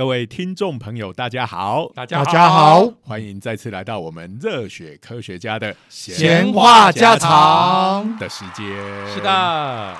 [0.00, 8.16] 各位听众朋友，大家好，大大家好，欢迎再次来到我们热血科学家的闲话家常。
[8.16, 8.64] 的时间。
[9.12, 9.94] 是，的，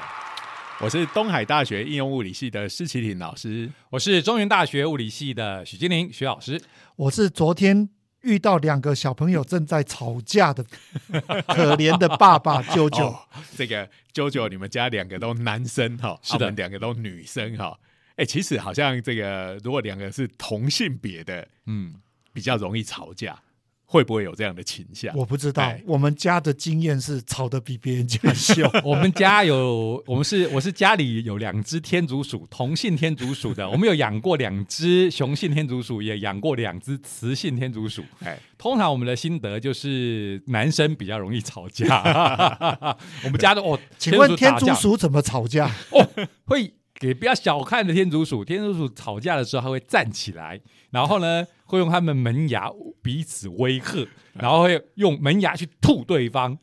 [0.80, 3.70] 我是东海大学应用物理系的施启廷老师。
[3.90, 6.58] 我是中原大学物理系的许金玲许老师。
[6.96, 7.90] 我是昨天
[8.22, 10.64] 遇到两个小朋友正在吵架的
[11.46, 13.08] 可怜的爸爸舅舅。
[13.08, 13.18] 哦，
[13.54, 17.78] 这个舅舅，你们家两个都男生哈，是的啊我们两个都女生哈。
[18.16, 21.94] 哎，其实好像这个，如果两个是同性别的，嗯，
[22.32, 23.40] 比较容易吵架，
[23.86, 25.16] 会不会有这样的倾向？
[25.16, 28.70] 我不知道哎，我们家的经验是吵得比别人家凶。
[28.84, 33.68] 我们家有，我们是我是家里有两只天竺鼠，同性天竺鼠的。
[33.68, 38.04] 我们有养过两只雄性天竺鼠，也养过两只雌性天竺鼠。
[38.20, 41.86] 哎，通常我们的心得就是男生比较容易吵架。
[43.24, 45.74] 我们家的哦，请问天竺鼠怎么吵架？
[45.90, 46.06] 哦
[46.44, 52.70] 会给不要小看的天竺鼠，天竺鼠吵架的时候，它会站起来，然后呢，会用它们门牙
[53.00, 56.58] 彼此威吓，然后会用门牙去吐对方，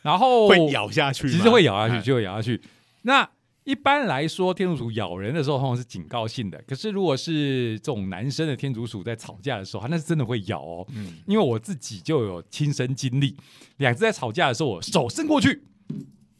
[0.00, 2.58] 然后会咬下去，其实会咬下去，哎就会咬下去。
[3.02, 3.28] 那
[3.64, 10.86] 一般来说，天竺鼠咬人的时候通常是警告性的，可是如果是这种男生的天竺鼠在吵架的时候，它那是真的会咬哦。
[10.94, 13.36] 嗯因为我自己就有亲身经历，
[13.76, 15.62] 两只在吵架的时候，我手伸过去，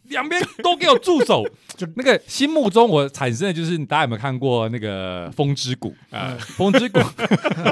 [0.04, 1.44] 两边都给我住手。
[1.74, 7.00] 就那个心目中我产生的就是，大家有没有看过那个《风之谷》啊，风之谷，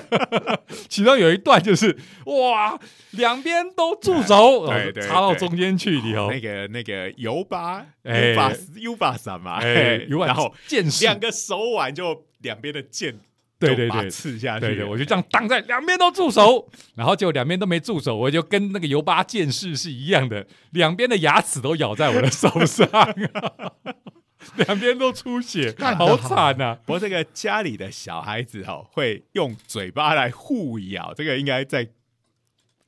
[0.89, 8.31] 其中有一段就是哇，两边都住手，对对插到中间去里头，那个那个尤巴哎。
[8.31, 13.15] 尤巴尤巴伞嘛，哎然后剑，两个手腕就两边的剑，
[13.61, 14.11] 对对对。
[14.11, 22.89] 刺下去，对对，我就这样挡在两边都住手， 然后就两边都没住手，我就跟那个尤巴剑士是一样的，两边的牙齿都咬在我的手上，
[24.57, 31.87] 两边都出血，好惨呐、不过这个家里的小孩子哦、会用嘴巴来互咬，这个应该在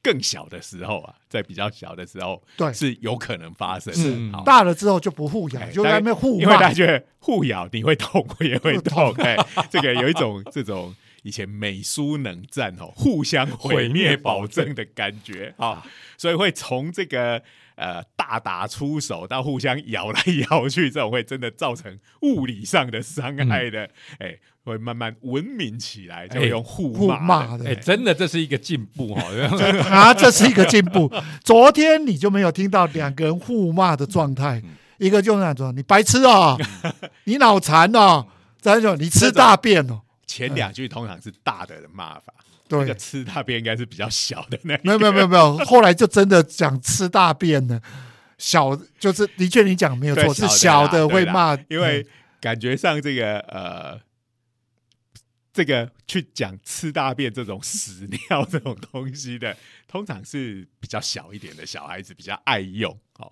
[0.02, 2.72] 更小的时候啊，在比较小的时候，对。
[2.72, 4.30] 是有可能发生是。
[4.44, 6.74] 大了之后就不互咬，哎就在那边互因为大家骂。
[6.74, 8.76] 觉得互咬你会痛，我 也会。
[8.82, 9.12] 痛。
[9.18, 9.36] 哎，
[9.70, 15.54] 这个有一种这种以前美苏冷战哦，互相毁灭保证的感觉。
[15.56, 15.86] 啊、
[16.18, 17.40] 所以会从这个
[17.76, 23.88] 呃大打出手到互相咬来咬去，这种会真的造成物理上的伤害的，
[24.18, 27.68] 哎、会慢慢文明起来，就会用互互骂的。
[27.68, 29.22] 哎、真的这是一个进步哦、
[29.90, 31.12] 啊，这是一个进步。
[31.42, 34.76] 昨天你就没有听到两个人互骂的状态，嗯。
[34.98, 36.56] 一个就那种你白痴哦，
[37.24, 38.24] 你脑残哦，
[38.60, 42.32] 再就你吃大便哦，前两句通常是大的骂法，
[42.68, 47.80] 那个对，吃大便应该是比较小的那没有没有没有没有，后来就真的讲吃大便呢。
[48.38, 52.06] 小就是的确你讲没有错，小是小的会骂，因为
[52.40, 53.98] 感觉上这个呃，
[55.52, 59.54] 这个去讲吃大便这种屎尿这种东西的，
[59.86, 62.90] 通常是比较小一点的小孩子比较爱用。
[63.18, 63.30] 哦，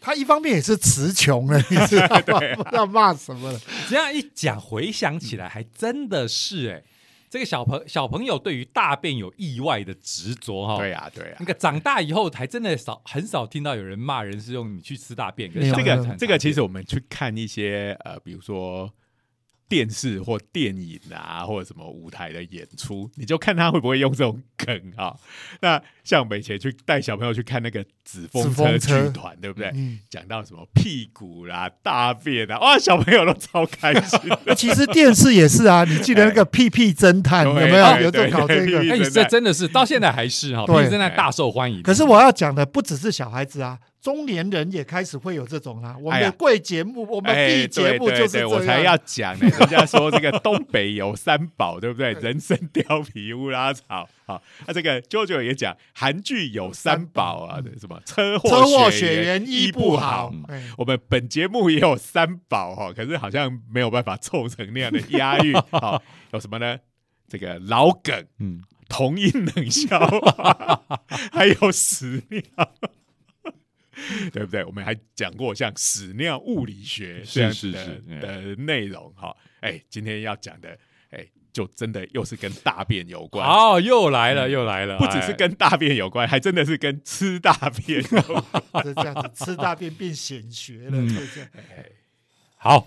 [0.00, 2.54] 他一方面也是词穷了，你知道吗？
[2.56, 3.60] 不知道骂什么了。
[3.88, 6.82] 这样一讲，回想起来还真的是哎、
[7.30, 10.76] 这个小朋小朋友对于大便有意外的执着哈。
[10.76, 18.92] 对呀、对呀、那个长大以后还真的少很少听到有人骂人是用你去吃大便，这个这个其实我们去看一些呃，比如说
[19.70, 25.14] 电视或电影啊，或者什么舞台的演出，你就看他会不会用这种梗啊。
[25.60, 29.70] 那像我们以前去带小朋友去看那个紫风纸车剧团，对不对？
[29.74, 34.52] 嗯，讲到什么屁股啦、大便啊，哇，小朋友都超开心的。
[34.58, 37.86] 其实电视也是啊，你记得那个屁屁侦探有对没有？
[37.94, 38.90] 对有在搞这个对对。
[38.90, 41.80] 哎，真的这真的是到现在还是哈，对毕竟在大受欢迎。
[41.82, 45.96] 可是我要讲的不只是小孩子啊，中年人也开始会有这种啦。
[46.00, 48.80] 我们贵节目，我们哎，必节目对对对，就是这我才。
[48.80, 49.46] 要讲呢。
[49.60, 52.12] 人家说这个东北有三宝，对不对？
[52.20, 54.08] 人参、貂皮、乌拉草。
[54.24, 65.54] 好，那这个 JoJo 也讲，韩剧有三宝啊，什么车祸、车祸血血缘医不好嗯，哎我们本节目也有三宝哈，可是好像没有办法凑成那样的押韵。
[65.72, 66.78] 好，有什么呢？
[67.28, 70.82] 这个老梗、嗯，同音冷笑话，
[71.30, 72.40] 还有屎尿。
[74.32, 74.64] 对不对？
[74.64, 79.36] 我们还讲过像屎尿物理学这样子的是是是嗯的内容哈。
[79.60, 80.78] 哎，今天要讲的，
[81.10, 88.84] 哎，就真的又是跟大便有关，哦，又来了，又来了，不只是哎跟大便有关，还真的是跟吃大便有关。
[88.84, 91.50] 是 这样子，吃大便变显学了，嗯就这样。
[92.56, 92.86] 好。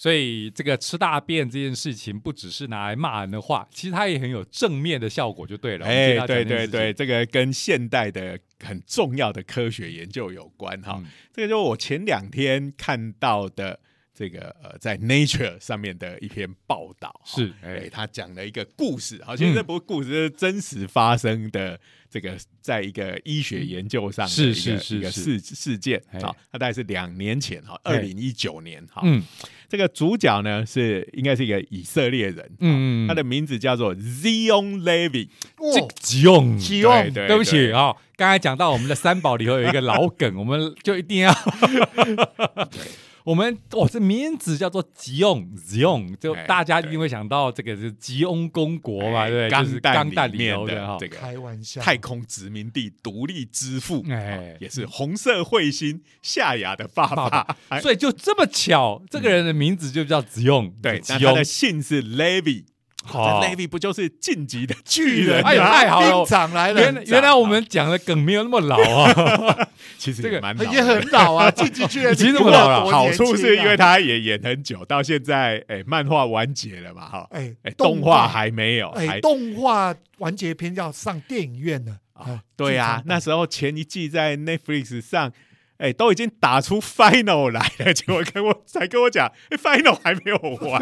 [0.00, 5.84] 所以这个吃大便这件事情，不只是拿来骂人的话，其实它也很有正面的效果，就对了。
[5.84, 11.00] 哎，对对对，，这个跟现代的很重要的科学研究有关哈。
[11.02, 13.80] 嗯这个就是我前两天看到的
[14.18, 17.88] 这个呃在 Nature 上面的一篇报道，是哎，哎。
[17.88, 21.78] 他讲了一个故事，好，其实这不是故事，这是真实发生的
[22.10, 25.22] 这个在一个医学研究上的是一个一个是。
[25.22, 26.18] 是是事事件，哎。
[26.20, 27.94] 好，它大概是两年前哈，哎。
[27.94, 29.22] 二零一九年哈，嗯。
[29.68, 35.28] 这个主角呢是应该是一个以色列人，嗯他的名字叫做 Zion Levy，
[35.74, 41.30] 这哇，吉用吉用对对不起啊、刚才讲到我们的三宝里头有一个老梗，我们就一定要，
[43.28, 49.50] 我们哇，这名字叫做吉翁，吉翁，就哎大家一定会想到这个是吉翁公国嘛，哎对？
[49.50, 50.96] 就是钢钢弹里里面的。
[50.98, 61.44] 这个开玩笑，太空殖民地独立之父，哎哎，也是红色彗星夏亚的爸爸所以就这么巧，这个人的名字就叫吉翁，对，吉翁的。
[61.44, 62.64] 姓是 Levy，
[63.08, 63.40] 好。
[63.42, 66.10] 这 Levy 不就是晋级的巨人，哎呀 太好了。
[66.10, 69.68] 兵长来了，原来原来我们讲的梗没有那么老啊，
[69.98, 72.90] 其实这个也蛮也很老啊， 晋级巨人已经那么老了。
[72.92, 81.96] 好处是因为他他也演很久，到现在哎，漫画完结了嘛，哈，哎哎，动画还没有，哎还动画完结篇要上电影院了。
[82.12, 85.32] 啊，对啊那时候前一季在 Netflix 上，
[85.78, 90.78] 哎，都已经打出 Final 来了，结果跟我才跟我讲，哎，Final 还没有完，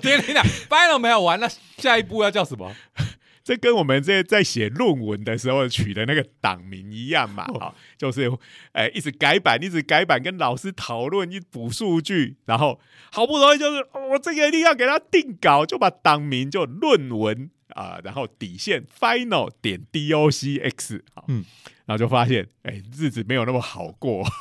[0.00, 1.48] 等等等，final 没有完，那
[1.78, 2.72] 下一步要叫什么？
[3.42, 8.28] 这跟我们这在写论文的时候取的那个党名一样嘛，哦好，就是
[8.72, 12.80] 哎一直改版，一直改版，跟老师讨论，一补数据，然后
[13.12, 21.44] 好不容易就是哦我、这个一定要给他定稿，就把党名就论文啊、然后底线 final 点 docx 好，嗯
[21.84, 24.24] 然后就发现哎日子没有那么好过。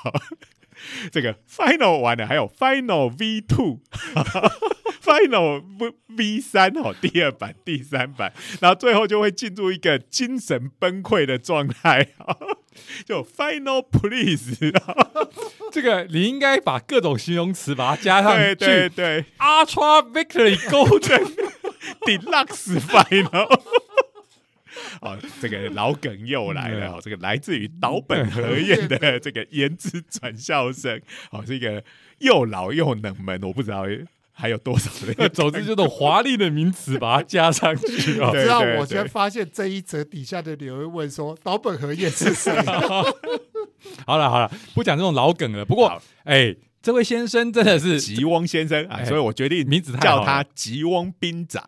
[1.10, 3.80] 这个 Final 完了，还有 Final V Two、
[5.02, 12.10] Final V V 三哦，第二版、第三版，然后最后就会进入一个精神崩溃的状态，
[13.08, 14.58] 就 Final Please，
[15.72, 21.45] 这个你应该把各种形容词把它加上对去对对，Ultra Victory Golden，
[22.02, 23.62] ，Deluxe Final。
[25.02, 31.00] 哦，这个老梗又来嗯了哦，这个来自于岛本和彦的这个言之转校生，
[31.32, 31.84] 哦，是一个
[32.20, 33.86] 又老又冷门，我不知道
[34.34, 38.32] 还有多少人总之这种华丽的名词把它加上去哦。
[38.34, 42.54] 对知道我先发现这一则底下的留言问说岛本和彦是谁？
[44.06, 45.64] 好了好了，不讲这种老梗了。
[45.64, 46.54] 不过好，哎，
[46.86, 51.68] 这位先生真的是吉翁先生啊，哎所以我决定名字叫他吉翁兵长。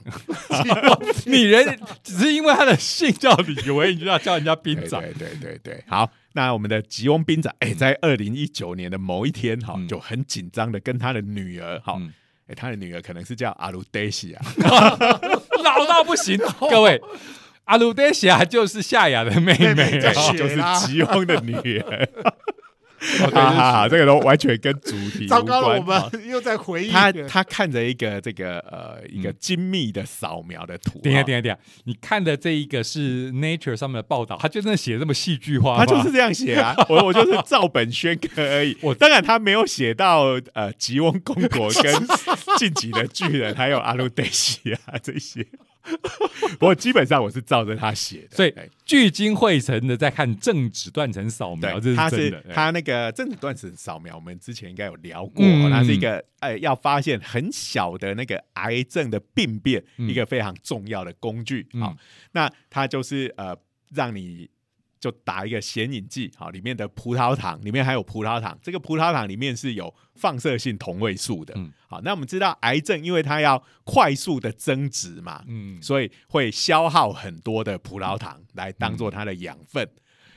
[1.26, 5.02] 你人，只是因为他的姓叫李维，你就要叫人家兵长。
[5.02, 12.14] 对对对对对，好，那我们的吉翁兵长，哎，在二零一九年的某一天，哈、嗯就很紧张的跟他的女儿，哈、嗯
[12.50, 14.46] 哎，他的女儿可能是叫阿鲁黛西啊，
[15.64, 16.38] 老到不行，
[16.70, 17.02] 各位。
[17.66, 22.08] 阿鲁德西亚就是夏雅的妹妹就是吉翁的女儿。
[23.24, 35.78] 哦对好好好，这个都完全跟主题无糟糕了，我们 又在回忆他他看着一个这个呃一个精密的扫描的图，等一下，等一下，等一下，你看的这一个是 Nature 上面的报道，他就真的写这么戏剧化？
[35.78, 38.78] 他就是这样写啊， 我我就是照本宣科而已。
[38.84, 42.08] 我当然他没有写到呃吉翁公国跟
[42.58, 45.46] 晋级的巨人，还有阿鲁德西啊这些。
[46.60, 52.38] 不过基本上我是照着他写的，所以哎聚精会神的在看正指断层扫描，这是是真的。
[52.50, 61.98] 哎他那个正子断层扫描，我们之前应该有聊过，嗯它是一个呃要发现很小的那个癌症的病变，嗯一个非常重要的工具嗯好，
[62.32, 63.56] 那它就是呃
[63.94, 64.50] 让你。
[65.00, 71.54] 就打一个显影剂，好，里面的葡萄糖里面还有葡萄糖，这个葡萄糖里面是有放射性同位素的。
[71.58, 79.90] 嗯好，那我们知道癌症因为它要快速的增殖嘛，嗯所以会消耗很多的葡萄糖来当做它的养分。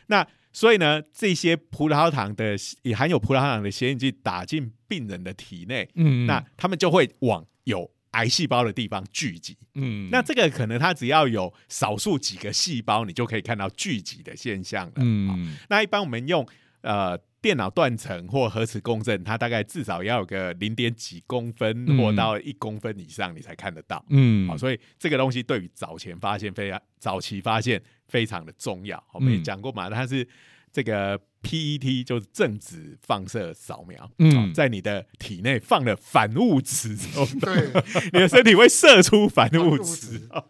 [0.06, 9.56] 那所以呢，这些葡萄糖的也含有葡萄糖的显影剂打进病人的体内，嗯那他们就会往有癌细胞的地方聚集。
[9.74, 14.94] 嗯那这个可能它只要有少数几个细胞，你就可以看到聚集的现象了。
[14.96, 16.46] 嗯那一般我们用
[16.82, 24.04] 呃电脑断层或核磁共振，它大概至少要有个零点几公分嗯或到一公分以上，你才看得到。
[24.10, 29.02] 嗯好，所以这个东西对于早前发现非常早期发现非常的重要。
[29.12, 30.26] 我们也嗯讲过嘛，它是
[30.72, 37.70] 这个 PET 就是正子放射扫描，嗯好在你的体内放了反物质之后，对，
[38.12, 40.44] 你的身体会射出反物物质哦。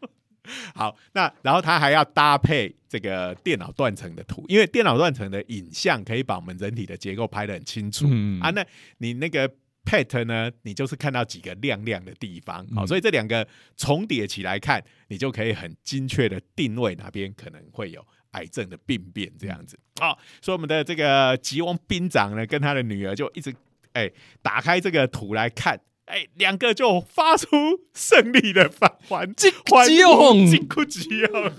[0.74, 8.50] 好，那然后它还要搭配这个电脑断层的图，因为电脑断层的影像可以把我们人体的结构拍得很清楚、嗯啊。
[8.50, 8.66] 那
[8.98, 9.48] 你那个
[9.84, 19.78] PET 呢，你就是看到几个亮亮的地方，好、嗯所以这两个重叠起来看，你就可以很精确的定位哪边可能会有癌症的病变这样子。
[20.00, 23.54] 好、所以我们的这个吉翁兵长呢，跟他的女儿就一直
[23.92, 24.10] 哎，
[24.42, 27.48] 打开这个图来看，哎，两个就发出
[27.92, 31.52] 胜利的 欢欢击欢击用击哭击用。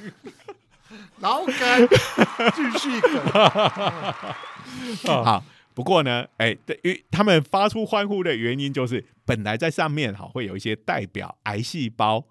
[1.19, 1.55] 老梗，
[2.55, 3.23] 继续梗。
[5.23, 5.43] 好，
[5.75, 12.25] 不过呢，哎，对于他们发出欢呼的原因，就是本来在上面哈会有一些代表癌细胞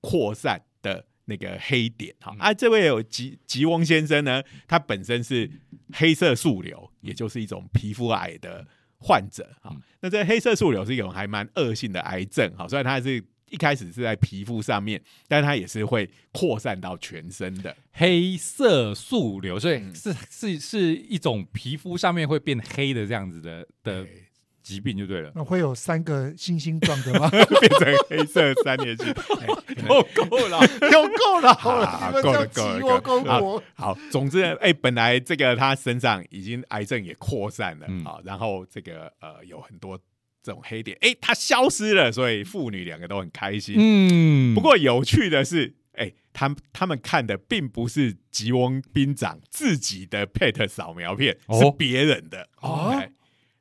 [0.00, 2.34] 扩散的那个黑点哈。
[2.38, 5.50] 啊，这位有吉吉翁先生呢，他本身是
[5.92, 8.66] 黑色素瘤，也就是一种皮肤癌的
[8.98, 9.74] 患者哈。
[10.00, 17.76] 那这黑色素瘤是一种还蛮恶性的癌症哈，虽然它是一开始是在皮肤上面，但是它也是会扩散到全身的。
[17.92, 24.24] 黑色素瘤，所以嗯是是是一种皮肤上面会变黑的这样子的的对
[24.62, 25.32] 疾病就对了。
[25.34, 27.28] 那会有三个星星状的吗？
[27.30, 29.12] 变成黑色三连星。
[29.88, 30.60] 够够了，
[30.92, 38.04] 有够老啊了，你们够了叫够了鸡窝公够了，好，总之呢，哎、本来这个他身上已经癌症也扩散了嗯。
[38.04, 39.98] 啊、然后这个呃有很多
[40.42, 43.74] 这种黑点，哎、它消失了，所以父女两个都很开心。
[43.78, 44.54] 嗯。
[44.54, 51.58] 不过有趣的是，哎、他们他们看的并不是吉翁兵长自己的 PET 扫描片，哦。
[51.58, 52.48] 是别人的。
[52.60, 52.94] 哦。
[52.94, 53.10] 哎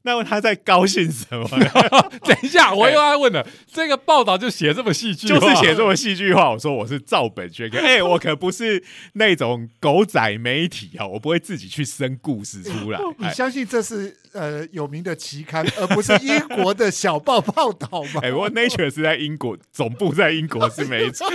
[0.03, 1.47] 那么他在高兴什么？
[2.25, 6.49] 等一下，我又要问了，这个报道就写这么戏剧，就是写这么戏剧化。
[6.51, 12.99] 我说我是照本宣科， 哎、我可不是那种狗仔媒体啊，我不会自己去生故事出来。
[13.19, 18.21] 你哎相信这是呃有名的期刊，而不是英国的小报报道吗？
[18.23, 21.27] 哎、不过 Nature 是在英国，总部在英国是没错。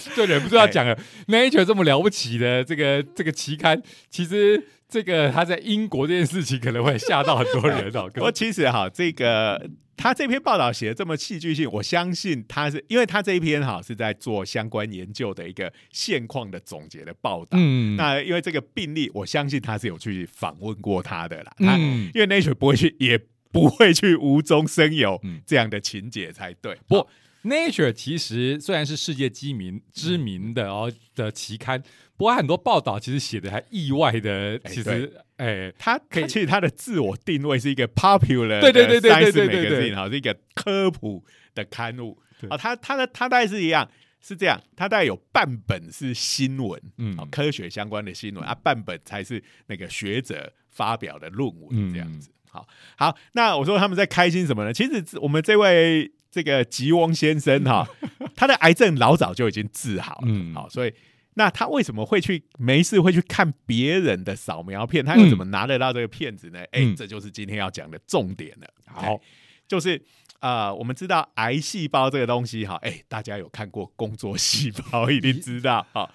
[0.14, 0.98] 对忍不住要讲了。
[1.28, 8.10] Nature 这么了不起的这个这个期刊，其实这个他在英国这件事情可能会吓到很多人哦。
[8.14, 17.50] 不过其实哈，这个他这篇报道写的这么戏剧性，我相信他是因为他这一篇哈是在做相关研究的一个现况的总结的报道。
[17.52, 21.52] 嗯，那因为这个病例，我相信他是有去访问过他的啦。
[21.58, 23.18] 他嗯，因为 Nature 不会去，也
[23.52, 26.76] 不会去无中生有嗯这样的情节才对。
[26.88, 27.06] 不
[27.44, 31.82] Nature 其实虽然是世界知名知名的哦的期刊，
[32.16, 35.72] 不过很多报道其实写的还意外的，哎其实哎。
[35.78, 41.24] 他可以他其实他的自我定位是一个 popular 对对对对对对对对好是一个科普
[41.54, 42.56] 的刊物啊。
[42.56, 43.88] 他他的他大概是一样
[44.22, 52.30] 是这样，他大概有半本是新闻，嗯嗯，科学相关的新闻啊，半本才是那个学者发表的论文嗯这样子。
[52.48, 54.72] 好好，那我说他们在开心什么呢？
[54.72, 57.86] 其实我们这位这个吉翁先生哈，
[58.34, 60.92] 他的癌症老早就已经治好了，嗯好，所以。
[61.36, 65.04] 那他为什么会去没事会去看别人的扫描片？
[65.04, 66.60] 他又怎么拿得到这个片子呢？
[66.70, 68.68] 哎、嗯这就是今天要讲的重点了。
[68.86, 69.20] 好哎，
[69.66, 70.00] 就是
[70.38, 76.08] 呃，我们知道癌细胞这个东西哈，哎、大家有看过工作细胞，一定知道哈。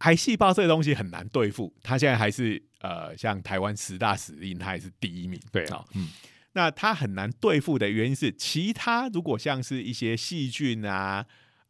[0.00, 5.40] 癌细胞这个东西很难对付，它现在还是呃，像台湾十大死因，它也是第一名。
[5.50, 6.10] 对啊、嗯
[6.56, 11.22] 那它很难对付的原因是，其他如果像是一些细菌啊，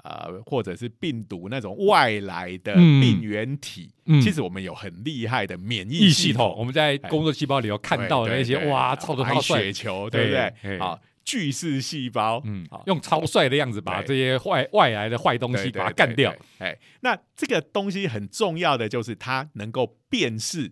[0.04, 3.00] 呃，或者是病毒那种外来的嗯。
[3.00, 4.22] 病原体，嗯。
[4.22, 6.50] 其实我们有很厉害的免疫系统。
[6.50, 10.70] 统，，我们在工作细胞里头看到的那些哇，超的白超帅血，球，对不对对？
[10.70, 10.78] 嘿。
[10.78, 16.32] 好，巨噬细胞，嗯好，用超帅的样子把这些坏外来的坏东西把它干掉。
[16.58, 20.70] 哎，那这个东西很重要的就是它能够辨识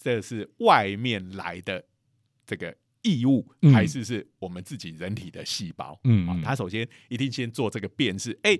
[0.00, 1.82] 这是外面来的
[2.46, 2.72] 这个
[3.06, 5.98] 异物，嗯还是是我们自己人体的细胞。
[6.04, 8.36] 嗯嗯，啊它首先一定先做这个辨识。
[8.42, 8.58] 哎，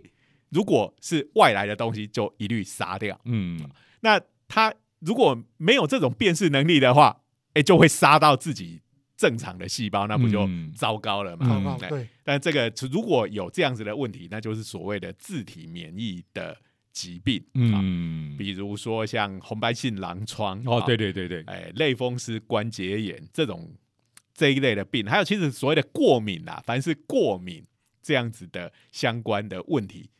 [0.51, 3.21] 如果是外来的东西，就一律杀掉。
[3.25, 3.59] 嗯
[4.01, 7.23] 那他如果没有这种辨识能力的话，
[7.55, 8.81] 哎，就会杀到自己
[9.17, 11.77] 正常的细胞，那不就嗯糟糕了嘛？
[11.89, 16.57] 对，但这个如果有这样子的问题，那就是所谓的自体免疫的
[16.93, 17.41] 疾病，
[17.73, 23.69] 啊，嗯，比如说像红斑性狼疮，哦，啊对，对对对，哎，类风湿关节炎这种
[24.37, 27.65] 这一类的病，还有其实所谓的过敏啊，凡是过敏
[28.03, 30.11] 这样子的相关的问题，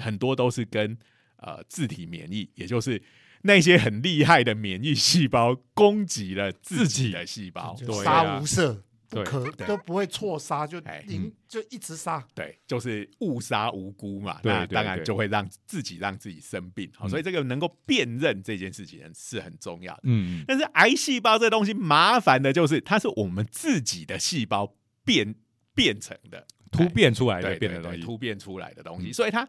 [0.00, 0.96] 很多都是跟
[1.38, 3.02] 呃自体免疫，也就是
[3.42, 8.82] 那些很厉害的免疫细胞攻击了自己的细胞，杀无赦，
[9.24, 9.66] 可对。
[9.66, 11.02] 都不会错杀，就哎。
[11.06, 12.26] 零就一直杀。
[12.34, 20.02] 对，就是误杀无辜嘛，那当然就会让自己让自己生病，所以这个能够辨认这件事情是很重要的。
[20.04, 25.34] 嗯但是癌细胞这东西麻烦的就是，它是我们自己的细胞变
[25.74, 26.46] 变成的。
[26.72, 29.12] 突变出来的变的东西，突变出来的东西，嗯。
[29.14, 29.48] 所以它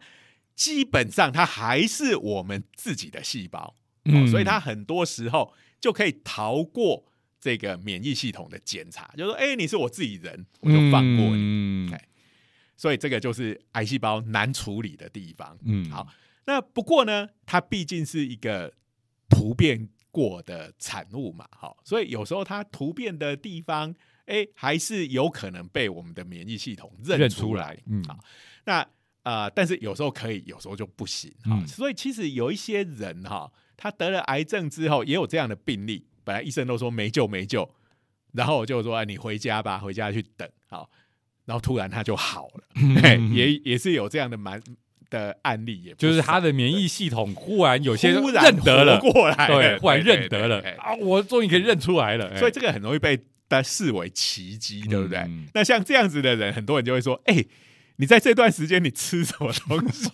[0.54, 4.28] 基本上它还是我们自己的细胞，哦嗯。
[4.28, 7.04] 所以它很多时候就可以逃过
[7.40, 11.36] 这个免疫系统的检查，就说哎、你是我自己人，我就放过你。
[11.36, 12.04] 嗯哎
[12.80, 15.58] 所以这个就是癌细胞难处理的地方。
[15.64, 16.06] 嗯好，
[16.46, 18.72] 那不过呢，它毕竟是一个
[19.28, 23.92] 突变过的产物嘛，好，所以有时候它突变的地方，
[24.26, 27.76] 哎，还是有可能被我们的免疫系统认认出来。
[27.86, 28.16] 嗯好，
[28.64, 28.88] 那
[29.24, 37.66] 呃，但是有时候可以，有时候就不行哈、嗯所以其实有一些人哈、他得了癌症之后也有这样的病例，本来医生都说没救没救，
[38.34, 40.90] 然后我就说、哎、你回家吧，回家去等好，
[41.46, 44.62] 然后突然他就好了，嘿也也是有这样的蛮
[45.08, 53.16] 的案例，也就是他的免疫系统忽然有些认得了，活过来了，对，忽然对认得了啊，我终于可以认出来了，哎所以这个很容易被
[53.48, 55.20] 大家视为奇迹，对不对？
[55.20, 57.42] 嗯那像这样子的人，很多人就会说：“哎、
[57.96, 60.10] 你在这段时间你吃什么东西？”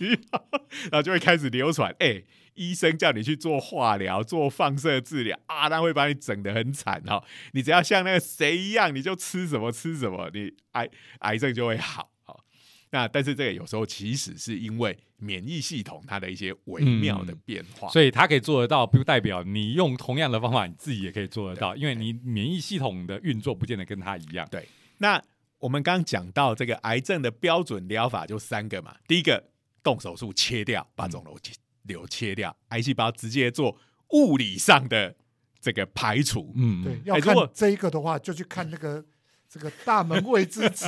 [0.89, 2.23] 然后就会开始流传：“哎、
[2.55, 12.43] 医生叫你去做化疗、做放射治疗啊，那会把你整得很惨哈、你只要像那个谁一样，你就吃什么吃什么，你癌癌症就会好。”好，
[12.91, 24.47] 那但是这个有时候其实是因为免疫系统它的一些微妙的变化，所以它可以做得到，不代表你用同样的方法，你自己也可以做得到，因为你免疫系统的运作不见得跟它一样。
[24.49, 25.21] 对，那
[25.59, 29.43] 我们刚刚讲到这个癌症的标准疗法就三个嘛，第一个
[29.83, 31.53] 动手术切掉，把肿瘤切
[31.87, 33.77] 瘤切掉，癌细胞直接做
[34.11, 35.15] 物理上的
[35.59, 36.53] 这个排除。
[36.55, 39.03] 嗯，对，要看这一个的话，就去看那个
[39.49, 40.85] 这个大门未知子，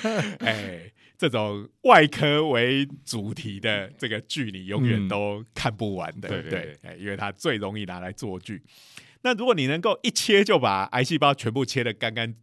[0.40, 8.62] 哎，这种外科为主题的这个剧，你永远嗯都看不完的，对对对，哎，因为它最容易拿来做剧。
[9.22, 12.34] 那如果你能够一切就把癌细胞全部切得干干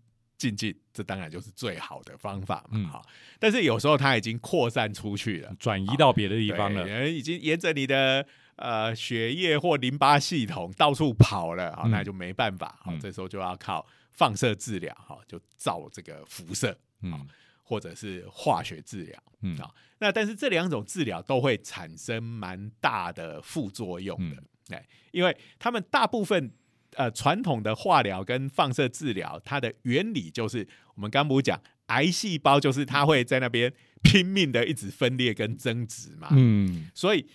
[0.41, 2.71] 净净，这当然就是最好的方法嘛。
[2.71, 3.05] 嗯好，
[3.39, 6.83] 但是有时候它已经扩散出去了，转移到别的地方了。
[6.83, 17.27] 人已经沿着你的呃血液或淋巴系统到处跑了，好，嗯那就没办法，好，嗯这时候就要靠放射治疗，哈，就照这个辐射嗯
[17.63, 19.23] 或者是化学治疗。
[19.43, 26.51] 嗯好那但是这两种治疗都会产生蛮大的副作用的，嗯哎、因为他们大部分
[26.95, 36.89] 呃传统的化疗跟放射治疗，它的原理就是我们刚不是讲癌细胞就是它会在那边拼命的一直分裂跟增殖嘛，嗯。
[36.93, 37.27] 所以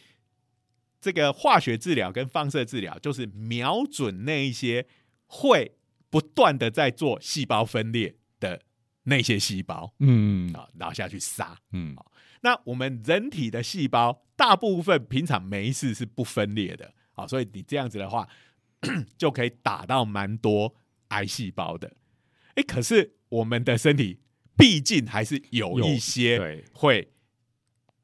[1.00, 4.86] 这个化学治疗跟放射治疗就是瞄准那一些
[5.26, 5.72] 会
[6.10, 8.62] 不断的在做细胞分裂的
[9.04, 10.52] 那些细胞嗯。
[10.52, 11.58] 啊，然后下去杀。
[11.72, 11.96] 嗯。
[12.42, 18.28] 那我们人体的细胞大部分平常没事是不分裂的啊，所以你这样子的话，
[19.16, 20.74] 就可以打到蛮多
[21.08, 21.96] 癌细胞的。
[22.54, 24.20] 哎，可是我们的身体
[24.56, 27.12] 毕竟还是有有一些会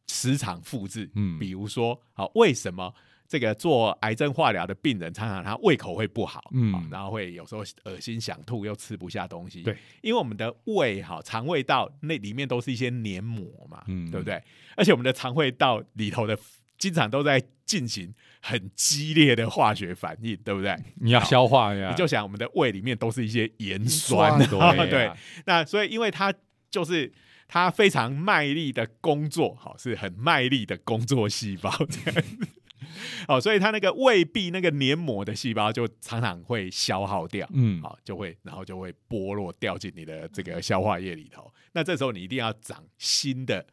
[0.06, 1.38] 时常复制，嗯。
[1.38, 2.94] 比如说，好，为什么
[3.26, 6.72] 这个做癌症化疗的病人常常他胃口会不好，嗯。
[6.72, 14.10] 好然后会有时候恶心想吐，又吃不下东西，对，因为我们的胃哈肠胃道那里面都是一些黏膜嘛，嗯。
[14.10, 14.42] 对不对？
[14.76, 16.38] 而且我们的肠胃道里头的
[16.82, 20.76] 经常都在进行很激烈的化学反应，对不对？
[20.96, 24.36] 你要消化呀，你就想我们的胃里面都是一些盐酸。
[24.48, 26.34] 酸， 对啊对，那所以因为它
[26.72, 27.12] 就是
[27.46, 32.48] 它非常卖力的工作，好是很卖力的工作细胞这样子，
[33.28, 37.80] 好，所以它那个胃壁那个黏膜的细胞就常常会消耗掉，嗯。
[37.80, 41.48] 好就会然后就会剥落掉进你的这个消化液里头。
[41.74, 43.64] 那这时候你一定要长新的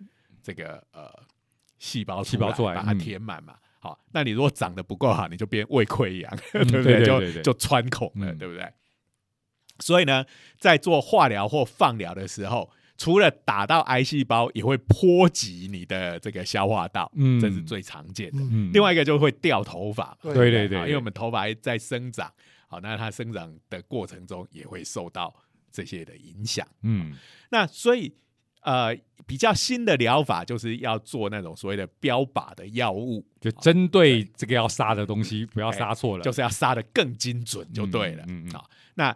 [0.43, 1.11] 这个呃
[1.79, 2.99] 细胞细胞出来把它嗯。
[2.99, 3.55] 填满嘛。
[3.79, 7.41] 好，那你如果长得不够好， 你就变胃溃疡，嗯 对不就对对对对。
[7.41, 8.37] 就穿孔了，嗯。
[8.37, 8.71] 对不对？
[9.79, 10.25] 所以呢，
[10.57, 17.39] 在做化疗或放疗的时候，除了打到癌细胞，也会波及你的这个消化道，嗯。
[17.39, 18.39] 这是最常见的。
[18.39, 22.29] 嗯，嗯另外一个就会掉头发嘛，对对对因为我们头发还在生长，
[22.67, 25.33] 好，那它生长的过程中也会受到
[25.71, 26.67] 这些的影响。
[26.81, 27.15] 嗯。
[27.49, 28.13] 那所以
[28.61, 28.95] 呃，
[29.25, 38.23] 比较新的疗法就是要做那种所谓的标靶的药物，就针对这个要杀的东西，不要杀错了，就是要杀的更精准就对了。
[38.27, 39.15] 嗯嗯嗯好，那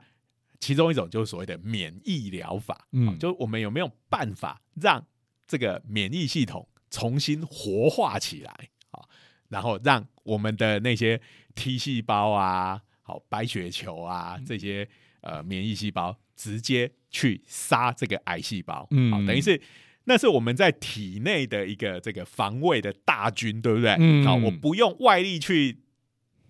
[0.60, 5.06] 其中一种就是所谓的免疫疗法，嗯好就是我们有没有办法让
[5.46, 9.04] 这个免疫系统重新活化起来啊？
[9.50, 11.20] 然后让我们的那些
[11.54, 14.88] T 细胞啊、好白血球啊这些
[15.24, 19.60] 呃免疫细胞直接去杀这个癌细胞，嗯好，等于是。
[20.06, 23.96] 那是我们在体内的一个这个防卫的大军，对不对？
[23.98, 25.78] 嗯好，我不用外力去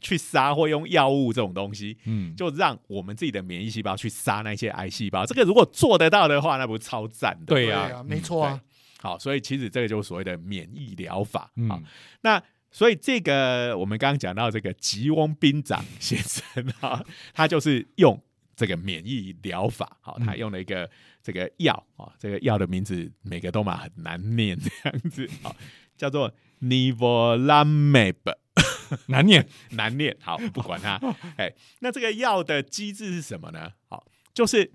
[0.02, 5.24] 去杀或用药物这种东西，嗯就让我们自己的免疫细胞去杀那些癌细胞。
[5.24, 7.46] 这个如果做得到的话，那不是超赞的？
[7.46, 8.60] 对呀没错啊，
[9.00, 11.52] 好，所以其实这个就是所谓的免疫疗法。
[11.56, 11.80] 嗯好，
[12.22, 17.06] 那所以这个我们刚刚讲到这个吉翁兵长先生 啊，
[17.36, 18.20] 他就是用
[18.56, 20.90] 这个免疫疗法，好，他嗯用了一个
[21.22, 25.56] 这个药啊，这个药的名字每个都嘛很难念，这样子啊，
[25.98, 28.16] 叫做 Nivolumab。
[29.08, 31.00] 难念， 难念，好，不管它。
[31.38, 33.72] 哎，那这个药的机制是什么呢？
[33.88, 34.72] 好，就是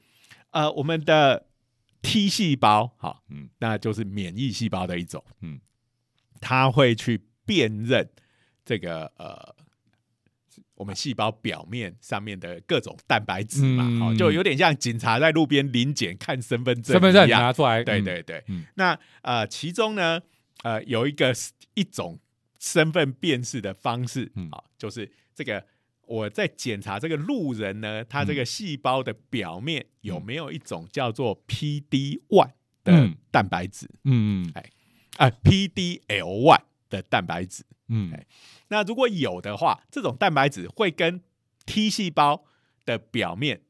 [0.51, 1.47] 呃，我们的
[2.03, 5.61] T 细胞，好，嗯那就是免疫细胞的一种，嗯嗯，
[6.41, 8.11] 它会去辨认
[8.64, 9.55] 这个呃。
[10.79, 18.64] 我们细胞表面上面的各种蛋白质嘛，嗯好、就有点像警察在路边临检看身份证身份证拿出来，嗯，对对对，嗯。
[18.77, 20.21] 那呃，其中呢，
[20.62, 21.35] 呃，有一个
[21.75, 22.19] 一种
[22.61, 25.64] 身份辨识的方式，嗯啊，就是这个
[26.07, 32.53] 我在检查这个路人呢，他这个细胞的表面有没有一种叫做 PD one
[32.85, 33.17] 的嗯。
[33.31, 34.51] 蛋白质，嗯
[35.17, 37.62] 啊，PDL one 的蛋白质。
[37.88, 38.27] 嗯哎
[38.68, 41.20] 那如果有的话，这种蛋白质会跟
[41.64, 42.44] T 细胞
[42.85, 43.61] 的表面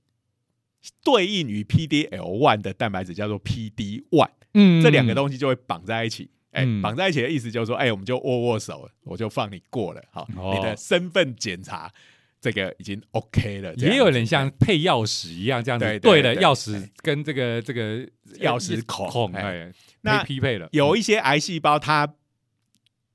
[1.04, 4.30] 对应于 PDL one 的蛋白质，叫做 PD one。
[4.54, 6.30] 嗯这两个东西就会绑在一起。
[6.50, 11.92] 哎、嗯绑在一起的意思就是说，哎、我们就握握手，我就放你过了，好，哦你的身份检查
[12.40, 13.74] 这个已经 OK 了。
[13.74, 17.98] 也有人像配钥匙一样，这样子对对对对了钥匙跟这个这个
[18.40, 20.68] 钥匙孔哎，那匹配了。
[20.72, 22.14] 有一些癌细胞，它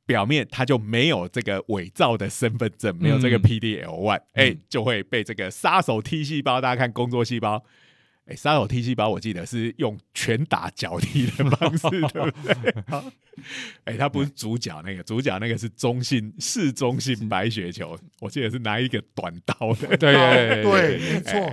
[0.06, 7.64] 表面它就没有这个伪造的身份证，没有这个嗯 PDL one，哎、嗯就会被这个杀手 T 细胞，大家看工作细胞。
[8.26, 12.84] 哎，杀手 T 细胞，我记得是用拳打脚踢的方式， 对不对？
[12.88, 13.04] 好
[13.84, 21.52] 哎，它不是主角那个，主角那个是中性是中性白血球，我记得是拿一个短刀的，对对对，没错，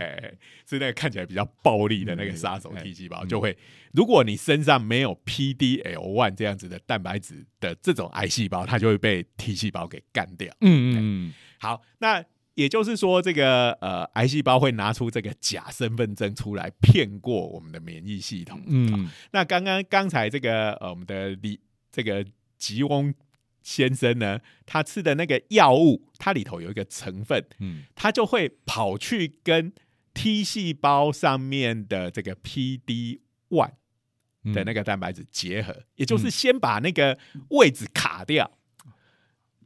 [0.68, 3.56] 是那个看起来比较暴力的那个杀手嗯 T 细胞，嗯就会，
[3.92, 10.54] 如果你身上没有 PDL one 这样子的蛋白质的这种癌细胞，它就会被 T 细胞给干掉。
[10.60, 12.24] 嗯嗯好，那
[12.60, 18.62] 也就是说，这个呃，癌细胞会拿出这个假身份证出来骗过我们的免疫系统。
[18.66, 21.58] 嗯那刚刚刚才这个呃，我们的李
[21.90, 22.22] 这个
[22.58, 23.14] 吉翁
[23.62, 29.72] 先生呢，他吃的那个药物，它里头有一个成分，嗯他就会跑去跟
[30.12, 33.72] T 细胞上面的这个 PD one
[34.44, 37.18] 嗯的那个蛋白质结合，也就是先把那个
[37.48, 38.50] 位置卡掉。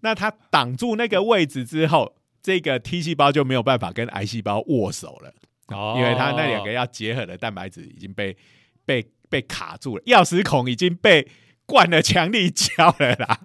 [0.02, 5.32] 那它挡住那个位置之后，这个 T 细胞就没有办法跟癌细胞握手了，
[5.68, 8.36] 哦因为它那两个要结合的蛋白质已经被
[8.84, 11.26] 被被卡住了，钥匙孔已经被
[11.64, 13.40] 灌了强力胶了啦。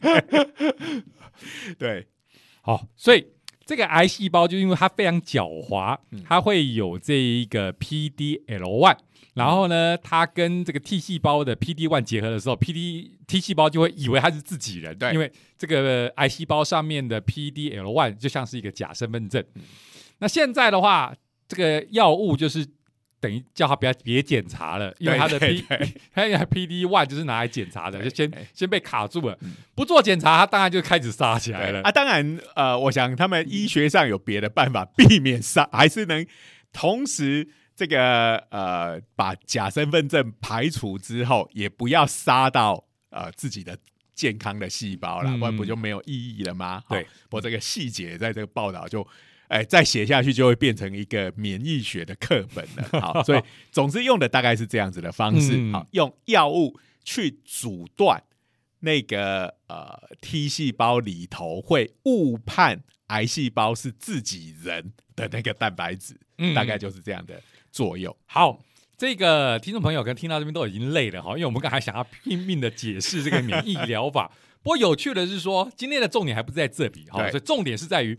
[1.78, 2.06] 对，
[2.60, 3.26] 好，所以
[3.64, 8.98] 这个癌细胞就因为它非常狡猾，嗯它会有这一个 PDL one，
[9.34, 19.44] 然后呢，它跟这个 T 细胞的 PD one 结合的时候，PD T 细胞就会以为它是自己人，对因为这个癌细胞上面的 PDL one 就像是一个假身份证。
[20.18, 21.14] 那现在的话，
[21.46, 22.66] 这个药物就是。
[23.20, 31.80] 等于叫他不要别检查了， 因为他的 P 对他的 PD one 就是拿来检查的，就先先被卡住了嗯，不做检查，他当然就开始杀起来了。
[31.80, 36.26] 啊，当然，呃，我想他们医学上有别的办法避免杀，还是能
[36.70, 43.76] 同时这个呃把假身份证排除之后，也不要杀到呃自己的
[44.14, 46.82] 健康的细胞了，嗯不然不就没有意义了吗？
[46.86, 49.06] 好对，不过这个细节在这个报道就。
[49.46, 53.00] 哎，再写下去就会变成一个免疫学的课本了。
[53.00, 55.52] 好，所以 总之用的大概是这样子的方式。
[55.54, 58.20] 嗯好，用药物去阻断
[58.80, 67.40] 那个呃 T 细胞里头会误判癌细胞是自己人的那个蛋白质，嗯大概就是这样的
[67.74, 68.16] 作用。
[68.26, 68.60] 好，
[68.96, 74.30] 这个听众朋友可能听到这边都已经累了哈，因为我们刚才想要拼命的解释这个免疫疗法。
[74.62, 78.16] 不过有趣的是说，今天的重点还不是在这里哈，所以重点是在于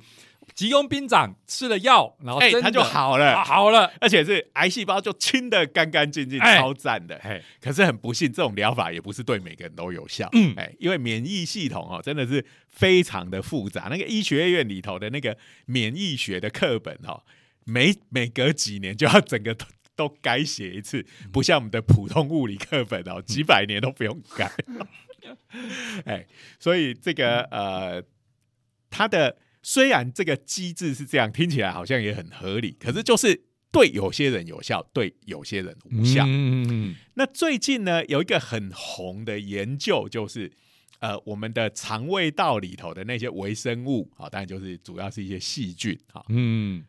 [0.53, 7.15] 吉翁兵长吃了药，然后哎、真的它就好了，啊好了，而且是癌细胞就清的干干净净，哎超赞的。
[7.23, 10.29] 哎，可是很不幸，这种疗法也不是对每个人都有效。
[10.33, 13.87] 嗯哎，因为免疫系统哦，真的是非常的复杂。
[13.89, 17.23] 那个医学院里头的那个免疫学的课本哦，
[17.65, 24.51] 每每隔几年就要整个都都改写一次，不像我们的普通物理课本哦，几百年都不用改。
[26.05, 26.27] 哎，
[26.59, 28.03] 所以这个呃，
[28.89, 36.23] 它的虽然这个机制是这样，听起来好像也很合理，可是就是对有些人有效，对有些人无效。
[36.27, 36.67] 嗯。
[36.69, 40.51] 嗯那最近呢，有一个很红的研究，就是
[40.99, 46.83] 呃，我们的肠胃道里头的那些微生物，啊，当然就是主要是一些细菌，啊，嗯，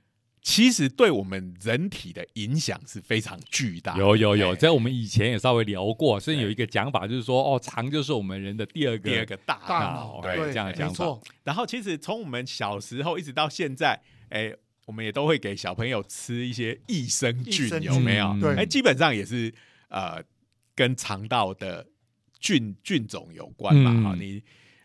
[0.46, 3.98] 其实对我们人体的影响是非常巨大的。
[3.98, 14.54] 有有有，哎在我们以前也稍微聊过，所以有一个讲法就是说，哦，肠就是我们人的第二个第二个大大脑脑，对对这样的讲法，然后其实从我们小时候一直到现在，哎、
[14.84, 18.28] 我们也都会给小朋友吃一些益生菌生，菌有没有？
[18.56, 19.52] 哎、基本上也是
[19.88, 20.22] 呃
[20.76, 21.84] 跟肠道的
[22.38, 23.90] 菌菌种有关嘛。
[23.92, 24.40] 嗯哈、你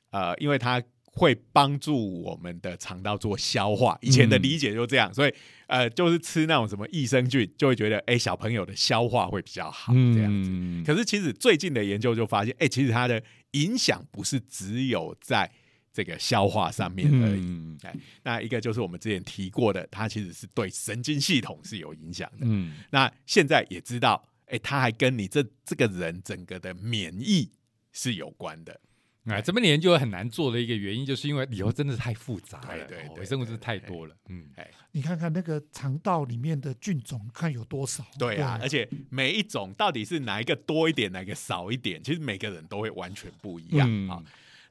[0.10, 3.98] 呃，因为它会帮助我们的肠道做消化。
[4.02, 5.34] 以前的理解就这样，所以
[5.68, 10.50] 呃，就是吃那种什么益生菌，就会觉得哎、小朋友的消化会比较好这样子。
[10.52, 13.22] 嗯可是其实最近的研究就发现，哎、其实它的
[13.52, 15.52] 影响不是只有在
[15.94, 17.42] 这个消化上面而已。
[17.42, 22.46] 嗯哎，那一个就是我们之前提过的，它其实是对神经系统是有影响的。
[22.46, 27.52] 嗯那现在也知道，哎、它还跟你这这个人整个的免疫
[27.92, 28.80] 是有关的。
[29.26, 34.16] 哎，这边的研究很难做的一个原因，就是因为理由真的是太复杂了，微生物真的太多了。
[34.30, 34.46] 嗯，
[34.92, 38.04] 你看看那个肠道里面的菌种，看有多少？
[38.18, 44.24] 对啊，而且每一种到底是哪一个多一点，哪个少一点，其实每个人都会完全不一样嗯啊、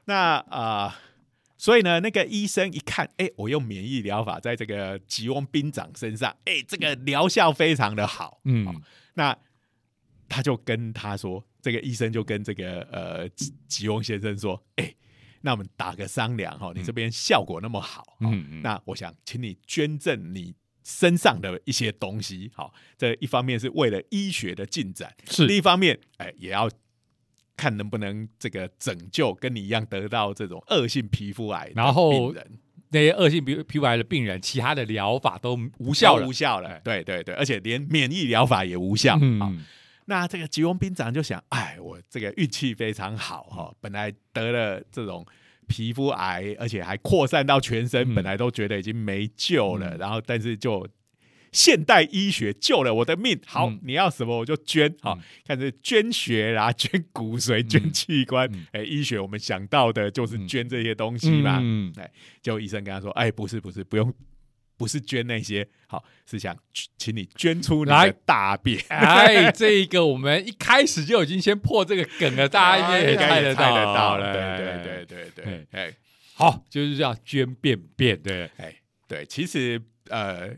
[0.07, 0.15] 那
[0.49, 0.93] 啊、呃
[1.57, 8.41] 所以呢，那个医生一看，哎、我用免疫疗法在这个吉翁兵长身上，哎、这个疗效非常的好。
[8.45, 8.83] 嗯
[9.15, 9.37] 那
[10.31, 14.95] 他就跟他说，这个医生就跟这个呃吉吉翁先生说，哎、
[15.43, 25.47] 那我们打个商量哈，你这边效果那么好，嗯，那我想请你捐赠你身上的一些东西，好，这一方面是为了医学的进展，是。
[25.47, 26.71] 另一方面，哎，也要
[27.57, 32.59] 看能不能这个拯救跟你一样得到这种恶性皮肤癌的然后病人
[32.93, 36.27] 那些恶性皮皮肤癌的病人，其他的疗法都无效了。
[36.27, 36.33] 无。
[36.33, 39.13] 效了哎，对对对，而且连免疫疗法也无效。
[39.15, 39.65] 好嗯，
[40.11, 45.25] 那这个吉翁兵长就想，哎，我这个运气非常好哈、本来得了这种
[45.69, 48.15] 皮肤癌，而且还扩散到全身，嗯。
[48.17, 49.99] 本来都觉得已经没救了，嗯。
[49.99, 50.85] 然后但是就
[51.53, 53.79] 现代医学救了我的命，好，嗯。
[53.85, 55.23] 你要什么我就捐，好、嗯。
[55.47, 60.49] 看是捐血啦、捐骨髓、捐器官，哎、嗯医学我们想到的就是嗯。
[60.49, 61.95] 捐这些东西嘛，嗯。
[62.43, 64.13] 就医生跟他说，哎，不是不是，不用。
[64.81, 66.57] 不是捐那些，好是想
[66.97, 68.09] 请你捐出你来。
[68.09, 74.17] 的大便， 哎，这一个我们一开始就已经先破这个梗了，大家应该也猜得到。
[74.17, 75.95] 对哎对对对对，哎。
[76.33, 78.75] 好，就是叫捐便便，对，哎
[79.07, 80.49] 对，其实呃，